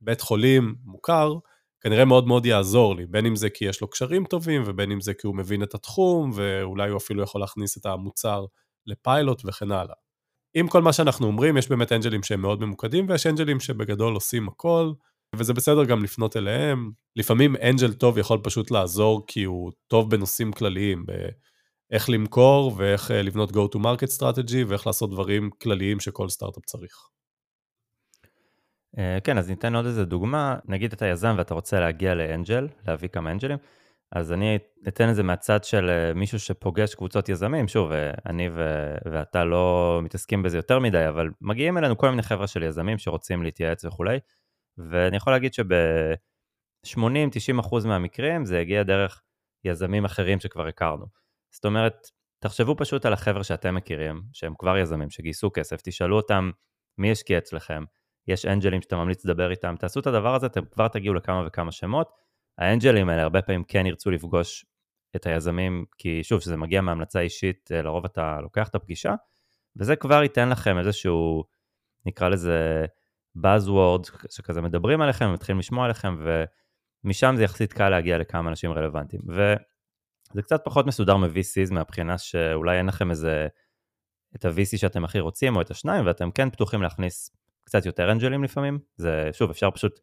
בית 0.00 0.20
חולים 0.20 0.74
מוכר, 0.84 1.34
כנראה 1.80 2.04
מאוד 2.04 2.26
מאוד 2.26 2.46
יעזור 2.46 2.96
לי, 2.96 3.06
בין 3.06 3.26
אם 3.26 3.36
זה 3.36 3.50
כי 3.50 3.64
יש 3.64 3.80
לו 3.80 3.88
קשרים 3.88 4.24
טובים, 4.24 4.62
ובין 4.66 4.90
אם 4.90 5.00
זה 5.00 5.14
כי 5.14 5.26
הוא 5.26 5.36
מבין 5.36 5.62
את 5.62 5.74
התחום, 5.74 6.30
ואולי 6.34 6.90
הוא 6.90 6.96
אפילו 6.96 7.22
יכול 7.22 7.40
להכניס 7.40 7.76
את 7.76 7.86
המוצר 7.86 8.44
לפיילוט 8.86 9.42
וכן 9.44 9.72
הלאה. 9.72 9.94
עם 10.54 10.68
כל 10.68 10.82
מה 10.82 10.92
שאנחנו 10.92 11.26
אומרים, 11.26 11.56
יש 11.56 11.68
באמת 11.68 11.92
אנג'לים 11.92 12.22
שהם 12.22 12.40
מאוד 12.40 12.60
ממוקדים, 12.60 13.06
ויש 13.08 13.26
אנג'לים 13.26 13.60
שבגדול 13.60 14.14
עושים 14.14 14.48
הכל, 14.48 14.92
וזה 15.36 15.54
בסדר 15.54 15.84
גם 15.84 16.04
לפנות 16.04 16.36
אליהם. 16.36 16.90
לפעמים 17.16 17.56
אנג'ל 17.56 17.92
טוב 17.92 18.18
יכול 18.18 18.38
פשוט 18.42 18.70
לעזור 18.70 19.24
כי 19.26 19.44
הוא 19.44 19.72
טוב 19.86 20.10
בנושאים 20.10 20.52
כלליים, 20.52 21.06
באיך 21.06 22.10
למכור 22.10 22.74
ואיך 22.76 23.10
אה, 23.10 23.22
לבנות 23.22 23.50
go 23.50 23.74
to 23.74 23.78
market 23.78 24.18
strategy 24.18 24.64
ואיך 24.66 24.86
לעשות 24.86 25.10
דברים 25.10 25.50
כלליים 25.62 26.00
שכל 26.00 26.28
סטארט-אפ 26.28 26.64
צריך. 26.64 26.92
אה, 28.98 29.18
כן, 29.24 29.38
אז 29.38 29.50
ניתן 29.50 29.74
עוד 29.74 29.86
איזה 29.86 30.04
דוגמה, 30.04 30.56
נגיד 30.64 30.92
אתה 30.92 31.06
יזם 31.06 31.34
ואתה 31.38 31.54
רוצה 31.54 31.80
להגיע 31.80 32.14
לאנג'ל, 32.14 32.68
להביא 32.86 33.08
כמה 33.08 33.30
אנג'לים, 33.30 33.58
אז 34.12 34.32
אני 34.32 34.58
אתן 34.88 35.10
את 35.10 35.14
זה 35.14 35.22
מהצד 35.22 35.64
של 35.64 35.90
אה, 35.90 36.14
מישהו 36.14 36.38
שפוגש 36.38 36.94
קבוצות 36.94 37.28
יזמים, 37.28 37.68
שוב, 37.68 37.90
אני 38.26 38.48
ו- 38.48 38.94
ואתה 39.12 39.44
לא 39.44 40.00
מתעסקים 40.02 40.42
בזה 40.42 40.58
יותר 40.58 40.78
מדי, 40.78 41.08
אבל 41.08 41.30
מגיעים 41.40 41.78
אלינו 41.78 41.96
כל 41.96 42.10
מיני 42.10 42.22
חבר'ה 42.22 42.46
של 42.46 42.62
יזמים 42.62 42.98
שרוצים 42.98 43.42
להתייעץ 43.42 43.84
וכולי, 43.84 44.18
ואני 44.78 45.16
יכול 45.16 45.32
להגיד 45.32 45.54
שב-80-90% 45.54 47.86
מהמקרים 47.86 48.44
זה 48.44 48.60
הגיע 48.60 48.82
דרך 48.82 49.22
יזמים 49.64 50.04
אחרים 50.04 50.40
שכבר 50.40 50.66
הכרנו. 50.66 51.06
זאת 51.50 51.64
אומרת, 51.64 52.10
תחשבו 52.38 52.76
פשוט 52.76 53.06
על 53.06 53.12
החבר'ה 53.12 53.44
שאתם 53.44 53.74
מכירים, 53.74 54.22
שהם 54.32 54.54
כבר 54.58 54.78
יזמים, 54.78 55.10
שגייסו 55.10 55.50
כסף, 55.54 55.80
תשאלו 55.82 56.16
אותם 56.16 56.50
מי 56.98 57.10
השקיע 57.10 57.38
אצלכם, 57.38 57.84
יש 58.28 58.46
אנג'לים 58.46 58.82
שאתה 58.82 58.96
ממליץ 58.96 59.24
לדבר 59.24 59.50
איתם, 59.50 59.74
תעשו 59.78 60.00
את 60.00 60.06
הדבר 60.06 60.34
הזה, 60.34 60.46
אתם 60.46 60.64
כבר 60.64 60.88
תגיעו 60.88 61.14
לכמה 61.14 61.44
וכמה 61.46 61.72
שמות. 61.72 62.08
האנג'לים 62.58 63.08
האלה 63.08 63.22
הרבה 63.22 63.42
פעמים 63.42 63.64
כן 63.64 63.86
ירצו 63.86 64.10
לפגוש 64.10 64.66
את 65.16 65.26
היזמים, 65.26 65.84
כי 65.98 66.24
שוב, 66.24 66.40
כשזה 66.40 66.56
מגיע 66.56 66.80
מהמלצה 66.80 67.20
אישית, 67.20 67.70
אה, 67.72 67.82
לרוב 67.82 68.04
אתה 68.04 68.40
לוקח 68.40 68.68
את 68.68 68.74
הפגישה, 68.74 69.14
וזה 69.76 69.96
כבר 69.96 70.22
ייתן 70.22 70.48
לכם 70.48 70.78
איזשהו, 70.78 71.44
נקרא 72.06 72.28
לזה, 72.28 72.84
Buzzword, 73.38 74.28
שכזה 74.30 74.60
מדברים 74.60 75.00
עליכם, 75.00 75.32
מתחילים 75.32 75.58
לשמוע 75.58 75.84
עליכם, 75.84 76.16
ומשם 77.04 77.34
זה 77.36 77.44
יחסית 77.44 77.72
קל 77.72 77.88
להגיע 77.88 78.18
לכמה 78.18 78.50
אנשים 78.50 78.72
רלוונטיים. 78.72 79.22
וזה 79.28 80.42
קצת 80.42 80.60
פחות 80.64 80.86
מסודר 80.86 81.16
מ-VCs 81.16 81.74
מהבחינה 81.74 82.18
שאולי 82.18 82.78
אין 82.78 82.86
לכם 82.86 83.10
איזה, 83.10 83.48
את 84.36 84.44
ה-VC 84.44 84.76
שאתם 84.76 85.04
הכי 85.04 85.20
רוצים, 85.20 85.56
או 85.56 85.60
את 85.60 85.70
השניים, 85.70 86.06
ואתם 86.06 86.30
כן 86.30 86.50
פתוחים 86.50 86.82
להכניס 86.82 87.30
קצת 87.64 87.86
יותר 87.86 88.12
אנג'לים 88.12 88.44
לפעמים. 88.44 88.78
זה, 88.96 89.30
שוב, 89.32 89.50
אפשר 89.50 89.70
פשוט 89.70 90.00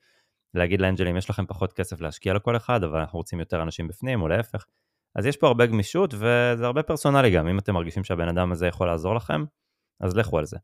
להגיד 0.54 0.82
לאנג'לים, 0.82 1.18
יש 1.18 1.30
לכם 1.30 1.46
פחות 1.46 1.74
כסף 1.74 2.02
להשקיע 2.02 2.34
לכל 2.34 2.56
אחד, 2.56 2.84
אבל 2.84 3.00
אנחנו 3.00 3.20
רוצים 3.20 3.40
יותר 3.40 3.62
אנשים 3.62 3.88
בפנים, 3.88 4.22
או 4.22 4.28
להפך. 4.28 4.66
אז 5.16 5.26
יש 5.26 5.38
פה 5.38 5.48
הרבה 5.48 5.66
גמישות, 5.66 6.14
וזה 6.14 6.66
הרבה 6.66 6.84
פרסונלי 6.84 7.32
גם, 7.32 7.48
אם 7.48 7.60
אתם 7.60 7.74
מרגישים 7.74 8.04
שהבן 8.04 8.28
אדם 8.28 8.52
הזה 8.52 8.68
יכול 8.68 8.88
לעזור 8.88 9.16
לכם, 9.16 9.44
אז 10.00 10.16
לכו 10.16 10.38
על 10.38 10.46
זה. 10.46 10.58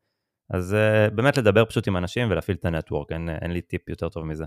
אז 0.49 0.75
uh, 0.75 1.13
באמת 1.13 1.37
לדבר 1.37 1.65
פשוט 1.65 1.87
עם 1.87 1.97
אנשים 1.97 2.31
ולהפעיל 2.31 2.57
את 2.59 2.65
הנטוורק, 2.65 3.11
אין, 3.11 3.29
אין 3.29 3.51
לי 3.51 3.61
טיפ 3.61 3.89
יותר 3.89 4.09
טוב 4.09 4.23
מזה. 4.23 4.45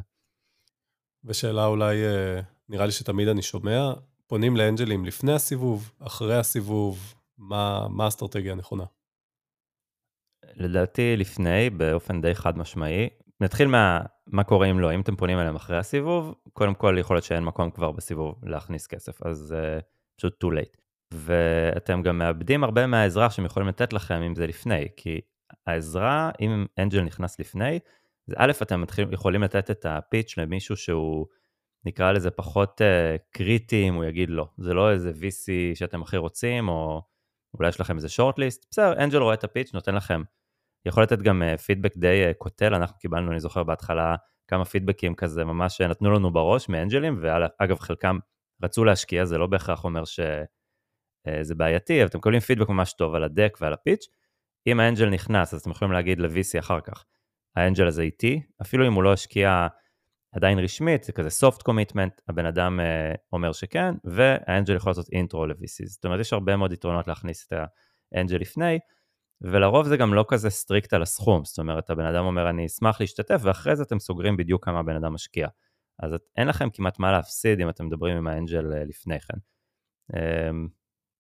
ושאלה 1.25 1.67
אולי, 1.67 1.97
uh, 1.97 2.45
נראה 2.69 2.87
לי 2.87 2.93
שתמיד 2.93 3.29
אני 3.29 3.43
שומע, 3.43 3.93
פונים 4.27 4.57
לאנג'לים 4.57 5.05
לפני 5.05 5.33
הסיבוב, 5.33 5.93
אחרי 5.99 6.37
הסיבוב, 6.37 7.15
מה, 7.39 7.87
מה 7.89 8.05
האסטרטגיה 8.05 8.53
הנכונה? 8.53 8.85
לדעתי 10.55 11.17
לפני, 11.17 11.71
באופן 11.71 12.21
די 12.21 12.35
חד 12.35 12.59
משמעי. 12.59 13.09
נתחיל 13.41 13.69
מה 13.69 14.01
מה 14.27 14.45
קורה 14.45 14.71
אם 14.71 14.81
לא, 14.81 14.95
אם 14.95 15.01
אתם 15.01 15.17
פונים 15.17 15.39
אליהם 15.39 15.57
אחרי 15.57 15.79
הסיבוב, 15.79 16.35
קודם 16.53 16.75
כל 16.75 16.97
יכול 17.01 17.17
להיות 17.17 17.25
שאין 17.25 17.45
מקום 17.45 17.71
כבר 17.71 17.93
בסיבוב 17.93 18.41
להכניס 18.43 18.87
כסף, 18.87 19.23
אז 19.23 19.55
uh, 19.57 19.83
פשוט 20.17 20.45
too 20.45 20.49
late. 20.49 20.81
ואתם 21.15 22.03
גם 22.03 22.19
מאבדים 22.19 22.65
הרבה 22.65 22.87
מהעזרה 22.87 23.31
שהם 23.31 23.45
יכולים 23.45 23.69
לתת 23.69 23.93
לכם 23.93 24.23
אם 24.23 24.35
זה 24.35 24.47
לפני, 24.47 24.89
כי 24.97 25.21
העזרה, 25.67 26.31
אם 26.41 26.67
אנג'ל 26.79 27.01
נכנס 27.01 27.41
לפני, 27.41 27.79
אז 28.29 28.35
א', 28.37 28.53
אתם 28.63 28.81
מתחיל, 28.81 29.13
יכולים 29.13 29.43
לתת 29.43 29.71
את 29.71 29.87
הפיץ' 29.87 30.39
למישהו 30.39 30.77
שהוא, 30.77 31.27
נקרא 31.85 32.13
לזה 32.13 32.31
פחות 32.31 32.81
uh, 32.81 33.19
קריטי, 33.31 33.89
אם 33.89 33.95
הוא 33.95 34.05
יגיד 34.05 34.31
לא. 34.31 34.49
זה 34.59 34.75
לא 34.75 34.91
איזה 34.91 35.11
VC 35.11 35.75
שאתם 35.75 36.03
הכי 36.03 36.17
רוצים, 36.17 36.69
או 36.69 37.03
אולי 37.55 37.69
יש 37.69 37.81
לכם 37.81 37.97
איזה 37.97 38.09
שורט-ליסט, 38.09 38.67
בסדר, 38.71 39.05
אנג'ל 39.05 39.19
רואה 39.19 39.35
את 39.35 39.45
הפיץ', 39.45 39.75
נותן 39.75 39.95
לכם. 39.95 40.23
יכול 40.87 41.03
לתת 41.03 41.23
גם 41.23 41.43
פידבק 41.67 41.97
uh, 41.97 42.01
די 42.01 42.31
uh, 42.31 42.35
קוטל, 42.35 42.75
אנחנו 42.75 42.99
קיבלנו, 42.99 43.31
אני 43.31 43.41
זוכר 43.41 43.63
בהתחלה, 43.63 44.17
כמה 44.49 44.65
פידבקים 44.65 45.15
כזה 45.15 45.45
ממש 45.45 45.81
נתנו 45.81 46.11
לנו 46.11 46.33
בראש 46.33 46.69
מאנג'לים, 46.69 47.19
ואגב, 47.21 47.79
חלקם 47.79 48.19
רצו 48.63 48.85
להשקיע, 48.85 49.25
זה 49.25 49.39
לא 49.39 49.47
בהכרח 49.47 49.85
אומר 49.85 50.05
שזה 50.05 50.45
אה, 51.29 51.55
בעייתי, 51.57 52.01
אבל 52.01 52.09
אתם 52.09 52.19
מקבלים 52.19 52.41
פידבק 52.41 52.69
ממש 52.69 52.93
טוב 52.93 53.15
על 53.15 53.25
ה 53.25 53.32
deck 53.32 53.59
ועל 53.61 53.73
ה 53.73 53.78
pitch, 53.78 54.07
אם 54.67 54.81
ה 54.81 54.85
angel 54.85 55.09
נכנס, 55.09 55.55
אז 55.55 55.61
אתם 55.61 55.71
יכולים 55.71 55.93
להגיד 55.93 56.19
ל-VC 56.21 56.59
אחר 56.59 56.81
כך, 56.81 57.05
ה 57.57 57.62
angel 57.62 57.87
הזה 57.87 58.03
איתי, 58.03 58.43
אפילו 58.63 58.87
אם 58.87 58.93
הוא 58.93 59.03
לא 59.03 59.13
השקיע 59.13 59.67
עדיין 60.33 60.59
רשמית, 60.59 61.05
זה 61.05 61.13
כזה 61.13 61.29
soft 61.29 61.61
commitment, 61.69 62.23
הבן 62.29 62.47
אדם 62.47 62.81
אה, 62.81 63.19
אומר 63.33 63.53
שכן, 63.53 63.95
וה 64.05 64.25
angel 64.25 64.77
יכול 64.77 64.91
לעשות 64.91 65.09
intro 65.13 65.47
ל-VC. 65.47 65.87
זאת 65.87 66.05
אומרת, 66.05 66.21
יש 66.21 66.33
הרבה 66.33 66.57
מאוד 66.57 66.73
יתרונות 66.73 67.09
להכניס 67.09 67.47
את 67.47 67.53
ה 68.13 68.17
angel 68.17 68.37
לפני, 68.37 68.79
ולרוב 69.41 69.89
זה 69.89 69.97
גם 69.97 70.15
לא 70.15 70.25
כזה 70.29 70.51
strict 70.51 70.93
על 70.93 71.03
הסכום, 71.03 71.45
זאת 71.45 71.59
אומרת, 71.59 71.91
הבן 71.91 72.05
אדם 72.05 72.25
אומר, 72.25 72.51
אני 72.51 72.67
אשמח 72.67 73.01
להשתתף, 73.01 73.41
ואחרי 73.45 73.77
זה 73.77 73.83
אתם 73.83 73.99
סוגרים 73.99 74.37
בדיוק 74.37 74.65
כמה 74.65 74.79
הבן 74.81 74.97
אדם 74.97 75.15
משקיע. 75.15 75.49
אז 76.03 76.13
את, 76.13 76.21
אין 76.37 76.49
לכם 76.49 76.71
כמעט 76.71 76.99
מה 76.99 77.13
להפסיד 77.13 77.61
אם 77.61 77.69
אתם 77.69 77.87
מדברים 77.87 78.17
עם 78.17 78.27
האנג'ל 78.27 78.73
uh, 78.73 78.89
לפני 78.89 79.21
כן. 79.21 79.39
Um, 80.13 80.69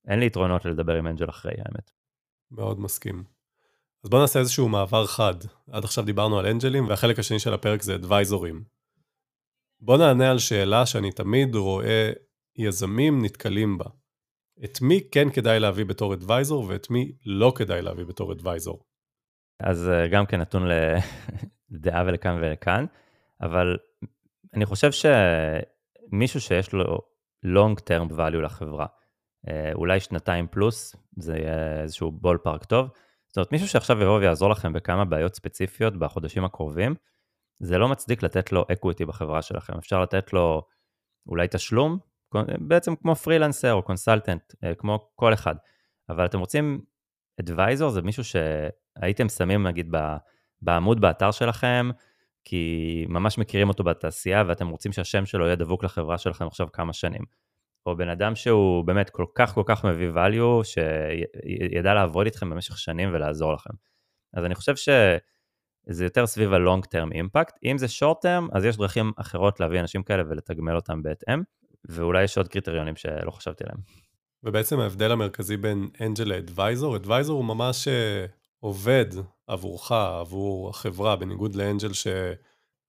אין 0.08 0.18
לי 0.18 0.26
יתרונות 0.26 0.64
לדבר 0.64 0.96
עם 0.96 1.06
אנג'ל 1.06 1.28
אחרי, 1.30 1.52
האמת. 1.52 1.90
מאוד 2.50 2.80
מסכים. 2.80 3.24
אז 4.04 4.10
בואו 4.10 4.22
נעשה 4.22 4.38
איזשהו 4.38 4.68
מעבר 4.68 5.06
חד. 5.06 5.34
עד 5.70 5.84
עכשיו 5.84 6.04
דיברנו 6.04 6.38
על 6.38 6.46
אנג'לים, 6.46 6.88
והחלק 6.88 7.18
השני 7.18 7.38
של 7.38 7.54
הפרק 7.54 7.82
זה 7.82 7.94
אדוויזורים. 7.94 8.64
בואו 9.80 9.98
נענה 9.98 10.30
על 10.30 10.38
שאלה 10.38 10.86
שאני 10.86 11.12
תמיד 11.12 11.54
רואה 11.54 12.10
יזמים 12.56 13.24
נתקלים 13.24 13.78
בה. 13.78 13.84
את 14.64 14.80
מי 14.82 15.00
כן 15.12 15.30
כדאי 15.30 15.60
להביא 15.60 15.84
בתור 15.84 16.14
אדוויזור, 16.14 16.64
ואת 16.68 16.90
מי 16.90 17.12
לא 17.26 17.52
כדאי 17.56 17.82
להביא 17.82 18.04
בתור 18.04 18.32
אדוויזור? 18.32 18.84
אז 19.60 19.88
אה, 19.88 20.08
גם 20.08 20.26
כן 20.26 20.40
נתון 20.40 20.62
לדעה 21.70 22.02
ולכאן 22.06 22.36
ולכאן, 22.40 22.84
אבל 23.40 23.76
אני 24.54 24.66
חושב 24.66 24.90
שמישהו 24.92 26.40
שיש 26.40 26.72
לו 26.72 26.98
long 27.46 27.80
term 27.80 28.12
value 28.12 28.42
לחברה, 28.44 28.86
אולי 29.74 30.00
שנתיים 30.00 30.46
פלוס, 30.50 30.96
זה 31.16 31.36
יהיה 31.36 31.82
איזשהו 31.82 32.12
ballpark 32.12 32.64
טוב. 32.64 32.88
זאת 33.28 33.36
אומרת, 33.36 33.52
מישהו 33.52 33.68
שעכשיו 33.68 34.02
יבוא 34.02 34.18
ויעזור 34.18 34.50
לכם 34.50 34.72
בכמה 34.72 35.04
בעיות 35.04 35.34
ספציפיות 35.34 35.96
בחודשים 35.96 36.44
הקרובים, 36.44 36.94
זה 37.60 37.78
לא 37.78 37.88
מצדיק 37.88 38.22
לתת 38.22 38.52
לו 38.52 38.64
equity 38.72 39.04
בחברה 39.04 39.42
שלכם. 39.42 39.72
אפשר 39.78 40.02
לתת 40.02 40.32
לו 40.32 40.62
אולי 41.26 41.46
תשלום, 41.50 41.98
בעצם 42.58 42.96
כמו 42.96 43.14
פרילנסר 43.14 43.72
או 43.72 43.82
consultant, 43.82 44.54
אה, 44.64 44.74
כמו 44.74 45.10
כל 45.16 45.34
אחד. 45.34 45.54
אבל 46.08 46.24
אתם 46.24 46.38
רוצים 46.40 46.80
אדוויזור, 47.40 47.90
זה 47.90 48.02
מישהו 48.02 48.22
שהייתם 48.24 49.28
שמים 49.28 49.66
נגיד 49.66 49.94
בעמוד 50.62 51.00
באתר 51.00 51.30
שלכם, 51.30 51.90
כי 52.44 53.04
ממש 53.08 53.38
מכירים 53.38 53.68
אותו 53.68 53.84
בתעשייה 53.84 54.44
ואתם 54.46 54.68
רוצים 54.68 54.92
שהשם 54.92 55.26
שלו 55.26 55.46
יהיה 55.46 55.56
דבוק 55.56 55.84
לחברה 55.84 56.18
שלכם 56.18 56.46
עכשיו 56.46 56.72
כמה 56.72 56.92
שנים. 56.92 57.22
או 57.86 57.96
בן 57.96 58.08
אדם 58.08 58.34
שהוא 58.34 58.84
באמת 58.84 59.10
כל 59.10 59.24
כך 59.34 59.54
כל 59.54 59.62
כך 59.66 59.84
מביא 59.84 60.10
value, 60.10 60.64
שידע 60.64 61.94
לעבוד 61.94 62.26
איתכם 62.26 62.50
במשך 62.50 62.78
שנים 62.78 63.08
ולעזור 63.12 63.52
לכם. 63.52 63.70
אז 64.34 64.44
אני 64.44 64.54
חושב 64.54 64.76
שזה 64.76 66.04
יותר 66.04 66.26
סביב 66.26 66.52
ה-long 66.52 66.82
term 66.84 67.14
impact. 67.14 67.52
אם 67.64 67.78
זה 67.78 67.86
short 67.86 68.18
term, 68.24 68.48
אז 68.52 68.64
יש 68.64 68.76
דרכים 68.76 69.12
אחרות 69.16 69.60
להביא 69.60 69.80
אנשים 69.80 70.02
כאלה 70.02 70.22
ולתגמל 70.28 70.76
אותם 70.76 71.02
בהתאם, 71.02 71.42
ואולי 71.84 72.24
יש 72.24 72.38
עוד 72.38 72.48
קריטריונים 72.48 72.96
שלא 72.96 73.30
חשבתי 73.30 73.64
עליהם. 73.64 73.80
ובעצם 74.44 74.80
ההבדל 74.80 75.12
המרכזי 75.12 75.56
בין 75.56 75.88
אנג'ל 76.00 76.24
לאדוויזור, 76.24 76.96
אדוויזור 76.96 77.36
הוא 77.36 77.44
ממש 77.44 77.88
אה, 77.88 78.26
עובד 78.60 79.06
עבורך, 79.46 79.92
עבור 79.92 80.70
החברה, 80.70 81.16
בניגוד 81.16 81.54
לאנג'ל 81.54 81.92
ש... 81.92 82.06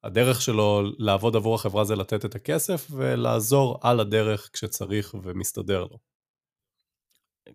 הדרך 0.03 0.41
שלו 0.41 0.81
לעבוד 0.97 1.35
עבור 1.35 1.55
החברה 1.55 1.83
זה 1.83 1.95
לתת 1.95 2.25
את 2.25 2.35
הכסף 2.35 2.87
ולעזור 2.91 3.79
על 3.81 3.99
הדרך 3.99 4.49
כשצריך 4.53 5.15
ומסתדר 5.23 5.83
לו. 5.83 5.97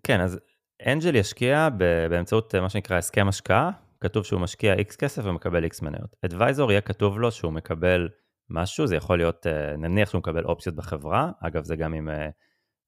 כן, 0.03 0.21
אז 0.21 0.39
אנג'ל 0.87 1.17
ישקיע 1.17 1.69
באמצעות 2.11 2.55
מה 2.55 2.71
שנקרא 2.71 2.97
הסכם 2.97 3.29
השקעה, 3.29 3.71
כתוב 4.01 4.25
שהוא 4.25 4.41
משקיע 4.41 4.75
X 4.75 4.97
כסף 4.97 5.23
ומקבל 5.25 5.65
X 5.65 5.79
מניות. 5.83 6.17
אדוויזור 6.25 6.71
יהיה 6.71 6.81
כתוב 6.81 7.19
לו 7.19 7.33
שהוא 7.33 7.53
מקבל 7.53 8.09
משהו, 8.51 8.87
זה 8.87 8.97
יכול 8.97 9.19
להיות, 9.19 9.47
אה, 9.47 9.77
נניח 9.77 10.11
שהוא 10.11 10.19
מקבל 10.19 10.45
אופציות 10.45 10.77
בחברה, 10.77 11.31
אגב 11.41 11.65
זה 11.65 11.77
גם 11.77 11.95
עם 11.95 12.09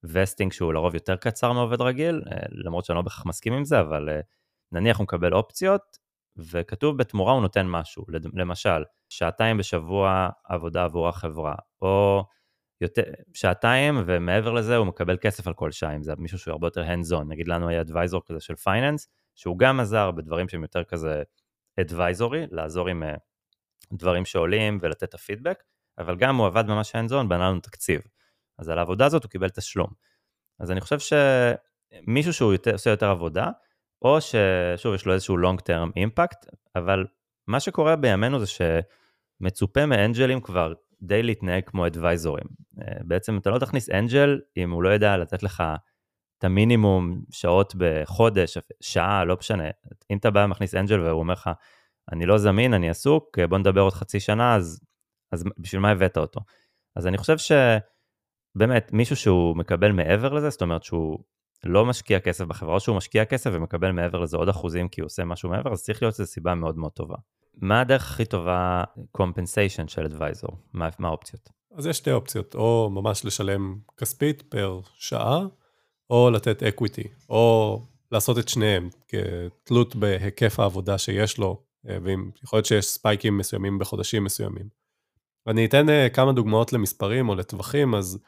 vesting 0.04 0.52
אה, 0.52 0.56
שהוא 0.56 0.72
לרוב 0.72 0.94
יותר 0.94 1.16
קצר 1.16 1.52
מעובד 1.52 1.80
רגיל, 1.80 2.22
אה, 2.32 2.36
למרות 2.50 2.84
שאני 2.84 2.96
לא 2.96 3.02
בהכרח 3.02 3.26
מסכים 3.26 3.52
עם 3.52 3.64
זה, 3.64 3.80
אבל 3.80 4.08
נניח 4.72 4.96
הוא 4.96 5.04
מקבל 5.04 5.32
אופציות, 5.32 5.82
וכתוב 6.38 6.98
בתמורה 6.98 7.32
הוא 7.32 7.42
נותן 7.42 7.66
משהו, 7.66 8.04
למשל, 8.34 8.84
שעתיים 9.08 9.58
בשבוע 9.58 10.28
עבודה 10.44 10.84
עבור 10.84 11.08
החברה, 11.08 11.54
או 11.82 12.24
יותר, 12.80 13.02
שעתיים 13.34 14.02
ומעבר 14.06 14.52
לזה 14.52 14.76
הוא 14.76 14.86
מקבל 14.86 15.16
כסף 15.16 15.46
על 15.46 15.54
כל 15.54 15.70
שעה, 15.70 15.96
אם 15.96 16.02
זה 16.02 16.12
מישהו 16.18 16.38
שהוא 16.38 16.52
הרבה 16.52 16.66
יותר 16.66 16.84
hands 16.84 17.12
on, 17.12 17.24
נגיד 17.28 17.48
לנו 17.48 17.68
היה 17.68 17.82
advisor 17.82 18.20
כזה 18.26 18.40
של 18.40 18.54
finance, 18.54 19.08
שהוא 19.34 19.58
גם 19.58 19.80
עזר 19.80 20.10
בדברים 20.10 20.48
שהם 20.48 20.62
יותר 20.62 20.84
כזה 20.84 21.22
advisory, 21.80 22.46
לעזור 22.50 22.88
עם 22.88 23.02
אה, 23.02 23.18
דברים 23.92 24.24
שעולים 24.24 24.78
ולתת 24.82 25.02
את 25.02 25.14
הפידבק, 25.14 25.62
אבל 25.98 26.16
גם 26.16 26.36
הוא 26.36 26.46
עבד 26.46 26.64
ממש 26.66 26.94
hands 26.94 27.10
on, 27.10 27.26
בנה 27.28 27.50
לנו 27.50 27.60
תקציב. 27.60 28.00
אז 28.58 28.68
על 28.68 28.78
העבודה 28.78 29.06
הזאת 29.06 29.24
הוא 29.24 29.30
קיבל 29.30 29.48
תשלום. 29.48 29.88
אז 30.60 30.70
אני 30.70 30.80
חושב 30.80 30.98
שמישהו 30.98 32.32
שהוא 32.32 32.52
יותר, 32.52 32.72
עושה 32.72 32.90
יותר 32.90 33.06
עבודה, 33.06 33.50
או 34.02 34.18
ששוב 34.20 34.94
יש 34.94 35.06
לו 35.06 35.12
איזשהו 35.12 35.36
long 35.36 35.56
term 35.56 35.90
impact, 35.98 36.50
אבל 36.76 37.06
מה 37.46 37.60
שקורה 37.60 37.96
בימינו 37.96 38.38
זה 38.38 38.46
שמצופה 38.46 39.86
מאנג'לים 39.86 40.40
כבר 40.40 40.72
די 41.02 41.22
להתנהג 41.22 41.62
כמו 41.66 41.86
אדוויזורים. 41.86 42.46
אה, 42.80 42.94
בעצם 43.04 43.38
אתה 43.38 43.50
לא 43.50 43.58
תכניס 43.58 43.90
אנג'ל 43.90 44.40
אם 44.56 44.70
הוא 44.70 44.82
לא 44.82 44.88
יודע 44.88 45.16
לתת 45.16 45.42
לך 45.42 45.62
את 46.38 46.44
המינימום 46.44 47.20
שעות 47.30 47.74
בחודש, 47.78 48.58
שעה, 48.80 49.24
לא 49.24 49.36
משנה. 49.40 49.68
אם 50.10 50.16
אתה 50.16 50.30
בא 50.30 50.44
ומכניס 50.44 50.74
אנג'ל 50.74 51.00
והוא 51.00 51.20
אומר 51.20 51.32
לך, 51.32 51.50
אני 52.12 52.26
לא 52.26 52.38
זמין, 52.38 52.74
אני 52.74 52.90
עסוק, 52.90 53.38
בוא 53.48 53.58
נדבר 53.58 53.80
עוד 53.80 53.92
חצי 53.92 54.20
שנה, 54.20 54.54
אז, 54.54 54.80
אז 55.32 55.44
בשביל 55.58 55.80
מה 55.80 55.90
הבאת 55.90 56.16
אותו? 56.16 56.40
אז 56.96 57.06
אני 57.06 57.18
חושב 57.18 57.36
שבאמת, 57.38 58.92
מישהו 58.92 59.16
שהוא 59.16 59.56
מקבל 59.56 59.92
מעבר 59.92 60.32
לזה, 60.32 60.50
זאת 60.50 60.62
אומרת 60.62 60.82
שהוא 60.82 61.18
לא 61.64 61.86
משקיע 61.86 62.20
כסף 62.20 62.44
בחברה, 62.44 62.74
או 62.74 62.80
שהוא 62.80 62.96
משקיע 62.96 63.24
כסף 63.24 63.50
ומקבל 63.52 63.92
מעבר 63.92 64.20
לזה 64.20 64.36
עוד 64.36 64.48
אחוזים 64.48 64.88
כי 64.88 65.00
הוא 65.00 65.06
עושה 65.06 65.24
משהו 65.24 65.48
מעבר, 65.48 65.72
אז 65.72 65.82
צריך 65.82 66.02
להיות 66.02 66.20
איזו 66.20 66.30
סיבה 66.30 66.54
מאוד 66.54 66.78
מאוד 66.78 66.92
טובה. 66.92 67.16
מה 67.54 67.80
הדרך 67.80 68.10
הכי 68.10 68.24
טובה 68.24 68.84
compensation 69.18 69.88
של 69.88 70.06
advisor? 70.06 70.54
מה, 70.72 70.88
מה 70.98 71.08
האופציות? 71.08 71.48
אז 71.74 71.86
יש 71.86 71.96
שתי 71.96 72.12
אופציות, 72.12 72.54
או 72.54 72.90
ממש 72.92 73.24
לשלם 73.24 73.78
כספית 73.96 74.42
פר 74.42 74.80
שעה, 74.94 75.40
או 76.10 76.30
לתת 76.30 76.62
equity, 76.62 77.08
או 77.28 77.82
לעשות 78.12 78.38
את 78.38 78.48
שניהם, 78.48 78.88
כתלות 79.08 79.96
בהיקף 79.96 80.60
העבודה 80.60 80.98
שיש 80.98 81.38
לו, 81.38 81.62
אה, 81.88 81.98
ואם 82.02 82.30
יכול 82.44 82.56
להיות 82.56 82.66
שיש 82.66 82.86
ספייקים 82.86 83.38
מסוימים 83.38 83.78
בחודשים 83.78 84.24
מסוימים. 84.24 84.68
ואני 85.46 85.64
אתן 85.64 85.88
אה, 85.88 86.08
כמה 86.08 86.32
דוגמאות 86.32 86.72
למספרים 86.72 87.28
או 87.28 87.34
לטווחים, 87.34 87.94
אז 87.94 88.18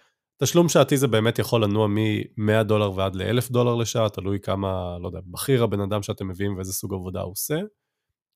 תשלום 0.43 0.69
שעתי 0.69 0.97
זה 0.97 1.09
באמת 1.09 1.39
יכול 1.39 1.65
לנוע 1.65 1.87
מ-100 1.87 2.63
דולר 2.63 2.93
ועד 2.93 3.15
ל-1,000 3.15 3.53
דולר 3.53 3.75
לשעה, 3.75 4.09
תלוי 4.09 4.41
כמה, 4.41 4.99
לא 5.01 5.09
יודע, 5.09 5.21
בכיר 5.27 5.65
הבן 5.65 5.81
אדם 5.81 6.03
שאתם 6.03 6.29
מביאים 6.29 6.57
ואיזה 6.57 6.73
סוג 6.73 6.95
עבודה 6.95 7.21
הוא 7.21 7.33
עושה. 7.33 7.61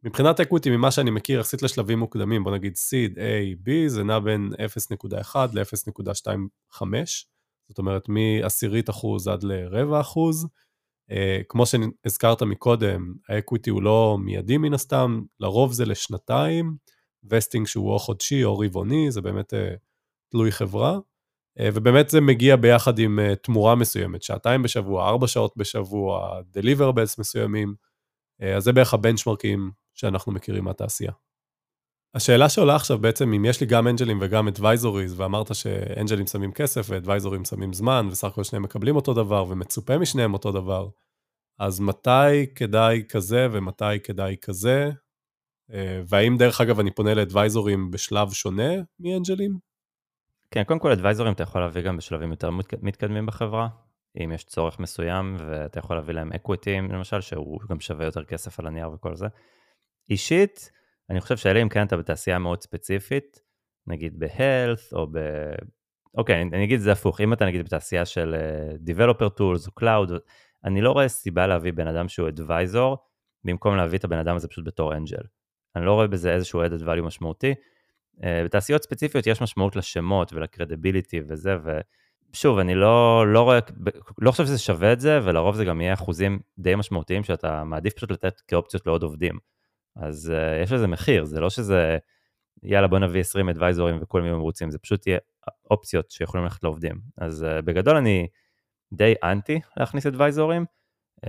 מבחינת 0.02 0.40
equity, 0.40 0.70
ממה 0.70 0.90
שאני 0.90 1.10
מכיר, 1.10 1.40
יחסית 1.40 1.62
לשלבים 1.62 1.98
מוקדמים, 1.98 2.44
בוא 2.44 2.52
נגיד 2.52 2.72
seed 2.72 3.16
A, 3.16 3.66
B, 3.66 3.70
זה 3.86 4.04
נע 4.04 4.18
בין 4.18 4.50
0.1 5.32 5.36
ל-0.25, 5.52 6.82
זאת 7.68 7.78
אומרת 7.78 8.08
מעשירית 8.08 8.90
אחוז 8.90 9.28
עד 9.28 9.42
לרבע 9.42 10.00
אחוז. 10.00 10.46
אה, 11.10 11.14
כמו 11.48 11.64
שהזכרת 11.66 12.42
מקודם, 12.42 13.14
ה 13.28 13.34
equity 13.34 13.70
הוא 13.70 13.82
לא 13.82 14.16
מיידי 14.20 14.58
מן 14.58 14.74
הסתם, 14.74 15.22
לרוב 15.40 15.72
זה 15.72 15.84
לשנתיים, 15.84 16.76
vesting 17.30 17.66
שהוא 17.66 17.92
או 17.92 17.98
חודשי 17.98 18.44
או 18.44 18.58
רבעוני, 18.58 19.10
זה 19.10 19.20
באמת 19.20 19.52
אה, 19.52 19.56
תלוי 20.30 20.52
חברה. 20.52 20.98
אה, 21.58 21.62
ובאמת 21.74 22.08
זה 22.08 22.20
מגיע 22.20 22.56
ביחד 22.56 22.98
עם 22.98 23.18
אה, 23.18 23.34
תמורה 23.34 23.74
מסוימת, 23.74 24.22
שעתיים 24.22 24.62
בשבוע, 24.62 25.08
ארבע 25.08 25.26
שעות 25.26 25.52
בשבוע, 25.56 26.40
deliverables 26.56 27.14
מסוימים. 27.18 27.74
אה, 28.42 28.44
אז 28.44 28.64
זה 28.64 28.72
בערך 28.72 28.94
הבנצ'מרקים 28.94 29.70
שאנחנו 29.94 30.32
מכירים 30.32 30.64
מהתעשייה. 30.64 31.12
השאלה 32.14 32.48
שעולה 32.48 32.76
עכשיו 32.76 32.98
בעצם, 32.98 33.32
אם 33.32 33.44
יש 33.44 33.60
לי 33.60 33.66
גם 33.66 33.88
אנג'לים 33.88 34.18
וגם 34.22 34.48
advisors, 34.48 35.20
ואמרת 35.20 35.54
שאנג'לים 35.54 36.26
שמים 36.26 36.52
כסף 36.52 36.86
ואדוויזורים 36.88 37.44
שמים 37.44 37.72
זמן, 37.72 38.08
וסך 38.10 38.24
הכל 38.24 38.44
שניהם 38.44 38.62
מקבלים 38.62 38.96
אותו 38.96 39.14
דבר, 39.14 39.44
ומצופה 39.48 39.98
משניהם 39.98 40.32
אותו 40.32 40.52
דבר, 40.52 40.88
אז 41.58 41.80
מתי 41.80 42.54
כדאי 42.54 43.02
כזה 43.08 43.48
ומתי 43.52 44.00
כדאי 44.04 44.36
כזה? 44.42 44.90
אה, 45.72 46.02
והאם 46.08 46.36
דרך 46.36 46.60
אגב 46.60 46.80
אני 46.80 46.90
פונה 46.90 47.14
לאדוויזורים 47.14 47.90
בשלב 47.90 48.32
שונה 48.32 48.72
מאנג'לים? 49.00 49.73
כן, 50.54 50.64
קודם 50.64 50.80
כל 50.80 50.92
אדוויזורים 50.92 51.32
אתה 51.32 51.42
יכול 51.42 51.60
להביא 51.60 51.82
גם 51.82 51.96
בשלבים 51.96 52.30
יותר 52.30 52.50
מתקדמים 52.82 53.26
בחברה. 53.26 53.68
אם 54.24 54.32
יש 54.32 54.44
צורך 54.44 54.78
מסוים 54.78 55.36
ואתה 55.38 55.78
יכול 55.78 55.96
להביא 55.96 56.14
להם 56.14 56.32
אקוויטים 56.32 56.92
למשל, 56.92 57.20
שהוא 57.20 57.60
גם 57.68 57.80
שווה 57.80 58.04
יותר 58.04 58.24
כסף 58.24 58.60
על 58.60 58.66
הנייר 58.66 58.90
וכל 58.90 59.14
זה. 59.14 59.26
אישית, 60.10 60.70
אני 61.10 61.20
חושב 61.20 61.36
שאלה 61.36 61.62
אם 61.62 61.68
כן 61.68 61.86
אתה 61.86 61.96
בתעשייה 61.96 62.38
מאוד 62.38 62.62
ספציפית, 62.62 63.40
נגיד 63.86 64.18
ב-health 64.18 64.96
או 64.96 65.06
ב... 65.06 65.18
אוקיי, 66.14 66.42
אני, 66.42 66.64
אגיד 66.64 66.76
את 66.76 66.82
זה 66.82 66.92
הפוך, 66.92 67.20
אם 67.20 67.32
אתה 67.32 67.46
נגיד 67.46 67.64
בתעשייה 67.64 68.04
של 68.04 68.34
uh, 68.34 68.90
Developer 68.90 69.38
Tools 69.38 69.68
או 69.68 69.80
Cloud, 69.80 70.12
אני 70.64 70.80
לא 70.80 70.92
רואה 70.92 71.08
סיבה 71.08 71.46
להביא 71.46 71.72
בן 71.72 71.86
אדם 71.86 72.08
שהוא 72.08 72.28
Advisor, 72.28 72.96
במקום 73.44 73.76
להביא 73.76 73.98
את 73.98 74.04
הבן 74.04 74.18
אדם 74.18 74.36
הזה 74.36 74.48
פשוט 74.48 74.66
בתור 74.66 74.94
אנג'ל. 74.94 75.22
אני 75.76 75.86
לא 75.86 75.92
רואה 75.92 76.06
בזה 76.06 76.32
איזשהו 76.32 76.64
added 76.64 76.82
value 76.86 77.02
משמעותי. 77.02 77.54
Uh, 78.20 78.24
בתעשיות 78.44 78.82
ספציפיות 78.82 79.26
יש 79.26 79.42
משמעות 79.42 79.76
לשמות 79.76 80.32
ולקרדיביליטי 80.32 81.20
וזה, 81.28 81.56
ושוב, 82.32 82.58
אני 82.58 82.74
לא, 82.74 83.24
לא 83.32 83.42
רואה, 83.42 83.58
לא 84.18 84.30
חושב 84.30 84.44
שזה 84.44 84.58
שווה 84.58 84.92
את 84.92 85.00
זה, 85.00 85.20
ולרוב 85.24 85.54
זה 85.54 85.64
גם 85.64 85.80
יהיה 85.80 85.94
אחוזים 85.94 86.38
די 86.58 86.74
משמעותיים 86.74 87.24
שאתה 87.24 87.64
מעדיף 87.64 87.92
פשוט 87.94 88.10
לתת 88.10 88.40
כאופציות 88.48 88.86
לעוד 88.86 89.02
עובדים. 89.02 89.38
אז 89.96 90.32
uh, 90.34 90.62
יש 90.62 90.72
לזה 90.72 90.86
מחיר, 90.86 91.24
זה 91.24 91.40
לא 91.40 91.50
שזה, 91.50 91.98
יאללה 92.62 92.86
בוא 92.86 92.98
נביא 92.98 93.20
20 93.20 93.48
אדוויזורים 93.48 93.98
וכולם 94.00 94.24
יהיו 94.24 94.38
מרוצים, 94.38 94.70
זה 94.70 94.78
פשוט 94.78 95.06
יהיה 95.06 95.18
אופציות 95.70 96.10
שיכולים 96.10 96.44
ללכת 96.44 96.62
לעובדים. 96.62 97.00
אז 97.18 97.42
uh, 97.42 97.62
בגדול 97.62 97.96
אני 97.96 98.28
די 98.92 99.14
אנטי 99.22 99.60
להכניס 99.76 100.06
אדוויזורים, 100.06 100.64
um, 101.16 101.28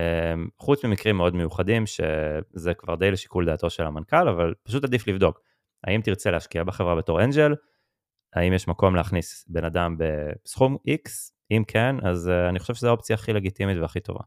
חוץ 0.58 0.84
ממקרים 0.84 1.16
מאוד 1.16 1.34
מיוחדים, 1.34 1.86
שזה 1.86 2.74
כבר 2.74 2.94
די 2.94 3.10
לשיקול 3.10 3.46
דעתו 3.46 3.70
של 3.70 3.82
המנכ"ל, 3.82 4.28
אבל 4.28 4.54
פשוט 4.62 4.84
עדיף 4.84 5.08
לבדוק. 5.08 5.40
האם 5.86 6.00
תרצה 6.00 6.30
להשקיע 6.30 6.64
בחברה 6.64 6.96
בתור 6.96 7.24
אנג'ל? 7.24 7.54
האם 8.34 8.52
יש 8.52 8.68
מקום 8.68 8.96
להכניס 8.96 9.44
בן 9.48 9.64
אדם 9.64 9.96
בסכום 9.98 10.76
X? 10.88 11.10
אם 11.50 11.62
כן, 11.68 11.96
אז 12.02 12.28
uh, 12.28 12.50
אני 12.50 12.58
חושב 12.58 12.74
שזו 12.74 12.88
האופציה 12.88 13.14
הכי 13.14 13.32
לגיטימית 13.32 13.78
והכי 13.78 14.00
טובה. 14.00 14.20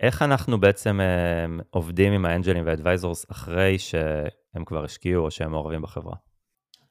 איך 0.00 0.22
אנחנו 0.22 0.60
בעצם 0.60 1.00
uh, 1.00 1.62
עובדים 1.70 2.12
עם 2.12 2.24
האנג'לים 2.24 2.66
והאדוויזורס 2.66 3.30
אחרי 3.30 3.78
שהם 3.78 4.64
כבר 4.66 4.84
השקיעו 4.84 5.24
או 5.24 5.30
שהם 5.30 5.50
מעורבים 5.50 5.82
בחברה? 5.82 6.16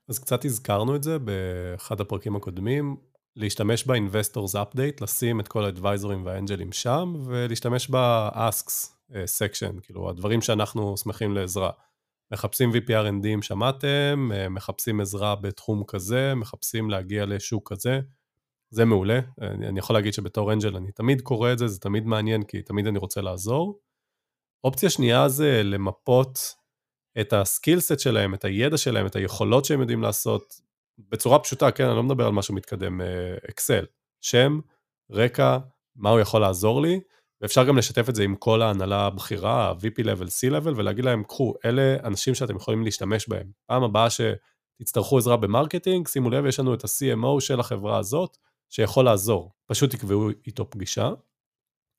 אז 0.10 0.20
קצת 0.20 0.46
הזכרנו 0.46 0.96
את 0.96 1.04
זה 1.04 1.20
באחד 1.20 2.02
הפרקים 2.02 2.36
הקודמים, 2.36 2.98
להשתמש 3.36 3.84
ב-Investors 3.88 4.56
Update, 4.56 4.98
לשים 5.02 5.40
את 5.40 5.48
כל 5.48 5.66
האדוויזורים 5.66 6.26
והאנג'לים 6.26 6.72
שם, 6.72 7.14
ולהשתמש 7.26 7.90
ב-Asks 7.90 8.90
uh, 9.12 9.14
section, 9.14 9.82
כאילו 9.82 10.10
הדברים 10.10 10.42
שאנחנו 10.42 10.98
שמחים 10.98 11.34
לעזרה. 11.34 11.72
מחפשים 12.32 12.72
VPRND 12.72 13.28
אם 13.28 13.42
שמעתם, 13.42 14.32
uh, 14.32 14.50
מחפשים 14.50 15.02
עזרה 15.02 15.36
בתחום 15.36 15.84
כזה, 15.88 16.36
מחפשים 16.36 16.90
להגיע 16.90 17.26
לשוק 17.26 17.72
כזה. 17.74 18.00
זה 18.70 18.86
מעולה, 18.86 19.20
אני, 19.42 19.68
אני 19.68 19.80
יכול 19.80 19.96
להגיד 19.96 20.14
שבתור 20.14 20.54
אנג'ל 20.54 20.76
אני 20.76 20.92
תמיד 20.92 21.22
קורא 21.22 21.52
את 21.52 21.58
זה, 21.58 21.68
זה 21.68 21.80
תמיד 21.80 22.06
מעניין 22.06 22.44
כי 22.44 22.62
תמיד 22.62 22.88
אני 22.88 23.00
רוצה 23.00 23.22
לעזור. 23.22 23.80
אופציה 24.64 24.90
שנייה 24.90 25.30
זה 25.30 25.64
למפות 25.64 26.40
את 27.22 27.34
ה 27.34 27.41
skillset 27.41 28.00
שלהם, 28.00 28.34
את 28.34 28.46
הידע 28.46 28.78
שלהם, 28.78 29.06
את 29.06 29.16
היכולות 29.16 29.66
שהם 29.66 29.82
יודעים 29.82 30.02
לעשות 30.02 30.62
בצורה 30.98 31.40
פשוטה, 31.40 31.72
כן, 31.72 31.86
אני 31.86 31.96
לא 31.96 32.04
מדבר 32.04 32.26
על 32.26 32.32
משהו 32.32 32.56
מתקדם, 32.56 33.02
אקסל, 33.50 33.74
אה, 33.74 33.86
שם, 34.22 34.60
רקע, 35.12 35.58
מה 35.96 36.10
הוא 36.10 36.20
יכול 36.20 36.42
לעזור 36.42 36.82
לי, 36.82 37.00
ואפשר 37.42 37.64
גם 37.64 37.78
לשתף 37.78 38.10
את 38.10 38.16
זה 38.16 38.24
עם 38.24 38.36
כל 38.36 38.62
ההנהלה 38.62 39.06
הבכירה, 39.06 39.70
ה-VP 39.70 40.04
level, 40.04 40.28
C 40.28 40.52
level, 40.52 40.74
ולהגיד 40.76 41.06
להם, 41.06 41.24
קחו, 41.24 41.54
אלה 41.66 41.96
אנשים 42.04 42.36
שאתם 42.36 42.56
יכולים 42.56 42.84
להשתמש 42.84 43.30
בהם. 43.30 43.48
פעם 43.66 43.84
הבאה 43.84 44.08
שתצטרכו 44.10 45.18
עזרה 45.18 45.38
ב 45.38 45.44
marketing, 45.44 46.08
שימו 46.08 46.30
לב, 46.30 46.46
יש 46.46 46.60
לנו 46.60 46.74
את 46.74 46.84
ה-CMO 46.84 47.40
של 47.40 47.60
החברה 47.60 47.98
הזאת, 47.98 48.38
שיכול 48.70 49.06
לעזור. 49.06 49.52
פשוט 49.66 49.92
תקבעו 49.92 50.30
איתו 50.48 50.70
פגישה. 50.70 51.10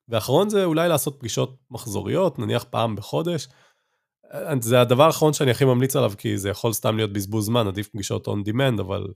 ואחרון 0.09 0.49
זה 0.49 0.65
אולי 0.65 0.89
לעשות 0.89 1.19
פגישות 1.19 1.57
מחזוריות, 1.71 2.39
נניח 2.39 2.63
פעם 2.63 2.95
בחודש. 2.95 3.47
זה 4.61 4.81
הדבר 4.81 5.03
האחרון 5.03 5.33
שאני 5.33 5.51
הכי 5.51 5.65
ממליץ 5.65 5.95
עליו, 5.95 6.11
כי 6.17 6.37
זה 6.37 6.49
יכול 6.49 6.73
סתם 6.73 6.97
להיות 6.97 7.13
בזבוז 7.13 7.45
זמן, 7.45 7.67
עדיף 7.67 7.89
פגישות 7.89 8.27
on 8.27 8.31
demand, 8.31 8.81
אבל 8.81 9.07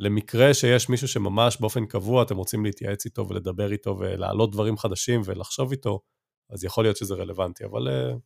למקרה 0.00 0.54
שיש 0.54 0.88
מישהו 0.88 1.08
שממש 1.08 1.60
באופן 1.60 1.86
קבוע 1.86 2.22
אתם 2.22 2.36
רוצים 2.36 2.64
להתייעץ 2.64 3.04
איתו 3.04 3.28
ולדבר 3.28 3.72
איתו 3.72 3.96
ולהעלות 3.98 4.52
דברים 4.52 4.76
חדשים 4.76 5.20
ולחשוב 5.24 5.70
איתו, 5.70 6.00
אז 6.50 6.64
יכול 6.64 6.84
להיות 6.84 6.96
שזה 6.96 7.14
רלוונטי, 7.14 7.64
אבל 7.64 7.88
uh, 7.88 8.18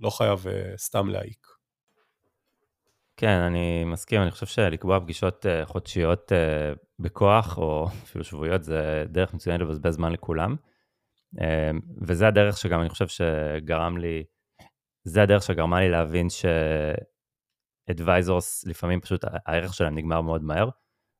לא 0.00 0.10
חייב 0.10 0.38
uh, 0.46 0.48
סתם 0.76 1.08
להעיק. 1.08 1.46
כן, 3.16 3.38
אני 3.38 3.84
מסכים, 3.84 4.22
אני 4.22 4.30
חושב 4.30 4.46
שלקבוע 4.46 5.00
פגישות 5.00 5.46
uh, 5.46 5.48
חודשיות 5.66 6.32
בכוח, 6.98 7.58
או 7.58 7.86
אפילו 8.04 8.24
שבועיות, 8.24 8.62
זה 8.62 9.04
דרך 9.08 9.34
מצוינת 9.34 9.60
לבזבז 9.60 9.94
זמן 9.94 10.12
לכולם. 10.12 10.56
וזה 12.02 12.28
הדרך 12.28 12.56
שגם 12.56 12.80
אני 12.80 12.88
חושב 12.88 13.08
שגרם 13.08 13.98
לי 13.98 14.24
זה 15.04 15.22
הדרך 15.22 15.42
שגרמה 15.42 15.80
לי 15.80 15.88
להבין 15.88 16.30
ש-advisors, 16.30 16.54
לפעמים 18.66 19.00
פשוט 19.00 19.24
הערך 19.46 19.74
שלהם 19.74 19.94
נגמר 19.94 20.20
מאוד 20.20 20.42
מהר. 20.42 20.68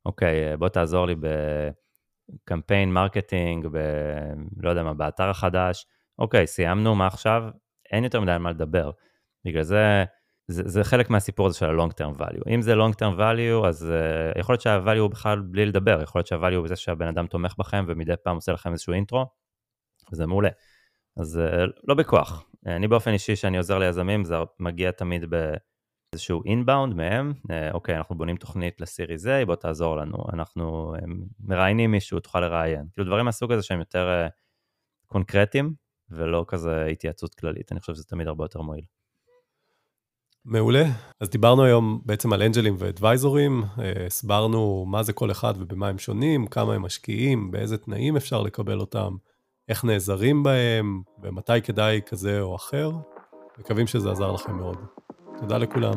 אוקיי, 0.06 0.56
בוא 0.56 0.68
תעזור 0.68 1.06
לי 1.06 1.14
בקמפיין 2.44 2.92
marketing, 2.92 3.66
ב... 3.72 3.78
לא 4.62 4.70
יודע 4.70 4.82
מה, 4.82 4.94
באתר 4.94 5.30
החדש. 5.30 5.86
אוקיי, 6.18 6.46
סיימנו, 6.46 6.94
מה 6.94 7.06
עכשיו? 7.06 7.42
אין 7.92 8.04
יותר 8.04 8.20
מדי 8.20 8.32
על 8.32 8.38
מה 8.38 8.50
לדבר. 8.50 8.90
בגלל 9.44 9.62
זה, 9.62 10.04
זה, 10.48 10.62
זה 10.66 10.84
חלק 10.84 11.10
מהסיפור 11.10 11.46
הזה 11.46 11.58
של 11.58 11.66
ה-long 11.66 11.90
term 11.90 12.20
value. 12.20 12.54
אם 12.54 12.62
זה 12.62 12.74
long 12.74 12.94
term 12.94 13.18
value, 13.18 13.66
אז 13.66 13.90
אה, 14.34 14.38
יכול 14.38 14.52
להיות 14.52 14.60
שה-value 14.60 14.98
הוא 14.98 15.10
בכלל 15.10 15.40
בלי 15.40 15.66
לדבר, 15.66 16.02
יכול 16.02 16.18
להיות 16.18 16.26
שה-value 16.26 16.54
הוא 16.54 16.64
בזה 16.64 16.76
שהבן 16.76 17.06
אדם 17.06 17.26
תומך 17.26 17.54
בכם 17.58 17.84
ומדי 17.88 18.14
פעם 18.24 18.36
עושה 18.36 18.52
לכם 18.52 18.72
איזשהו 18.72 18.92
intro, 18.92 19.26
וזה 20.12 20.26
מעולה. 20.26 20.48
אז 21.16 21.40
uh, 21.40 21.70
לא 21.88 21.94
בכוח. 21.94 22.44
אני 22.66 22.88
באופן 22.88 23.10
אישי, 23.12 23.36
שאני 23.36 23.56
עוזר 23.56 23.78
ליזמים, 23.78 24.24
זה 24.24 24.36
מגיע 24.60 24.90
תמיד 24.90 25.24
באיזשהו 26.14 26.42
אינבאונד 26.44 26.94
מהם, 26.94 27.32
uh, 27.38 27.50
אוקיי, 27.74 27.96
אנחנו 27.96 28.14
בונים 28.14 28.36
תוכנית 28.36 28.80
לסיריס 28.80 29.26
A, 29.26 29.46
בוא 29.46 29.54
תעזור 29.54 29.96
לנו, 29.96 30.16
אנחנו 30.32 30.94
מראיינים 31.40 31.90
מישהו, 31.90 32.20
תוכל 32.20 32.40
לראיין. 32.40 32.86
כאילו 32.92 33.06
דברים 33.06 33.24
מהסוג 33.24 33.52
הזה 33.52 33.62
שהם 33.62 33.78
יותר 33.78 34.26
uh, 34.26 34.30
קונקרטיים, 35.06 35.74
ולא 36.10 36.44
כזה 36.48 36.86
התייעצות 36.86 37.34
כללית, 37.34 37.72
אני 37.72 37.80
חושב 37.80 37.94
שזה 37.94 38.04
תמיד 38.04 38.28
הרבה 38.28 38.44
יותר 38.44 38.60
מועיל. 38.60 38.84
מעולה. 40.44 40.84
אז 41.20 41.30
דיברנו 41.30 41.64
היום 41.64 42.00
בעצם 42.04 42.32
על 42.32 42.42
אנג'לים 42.42 42.74
ואדוויזורים, 42.78 43.64
הסברנו 44.06 44.84
מה 44.88 45.02
זה 45.02 45.12
כל 45.12 45.30
אחד 45.30 45.54
ובמה 45.58 45.88
הם 45.88 45.98
שונים, 45.98 46.46
כמה 46.46 46.74
הם 46.74 46.82
משקיעים, 46.82 47.50
באיזה 47.50 47.78
תנאים 47.78 48.16
אפשר 48.16 48.42
לקבל 48.42 48.80
אותם, 48.80 49.16
איך 49.68 49.84
נעזרים 49.84 50.42
בהם, 50.42 51.02
ומתי 51.22 51.62
כדאי 51.62 52.00
כזה 52.06 52.40
או 52.40 52.56
אחר. 52.56 52.90
מקווים 53.58 53.86
שזה 53.86 54.10
עזר 54.10 54.32
לכם 54.32 54.56
מאוד. 54.56 55.03
תודה 55.40 55.58
לכולם. 55.58 55.94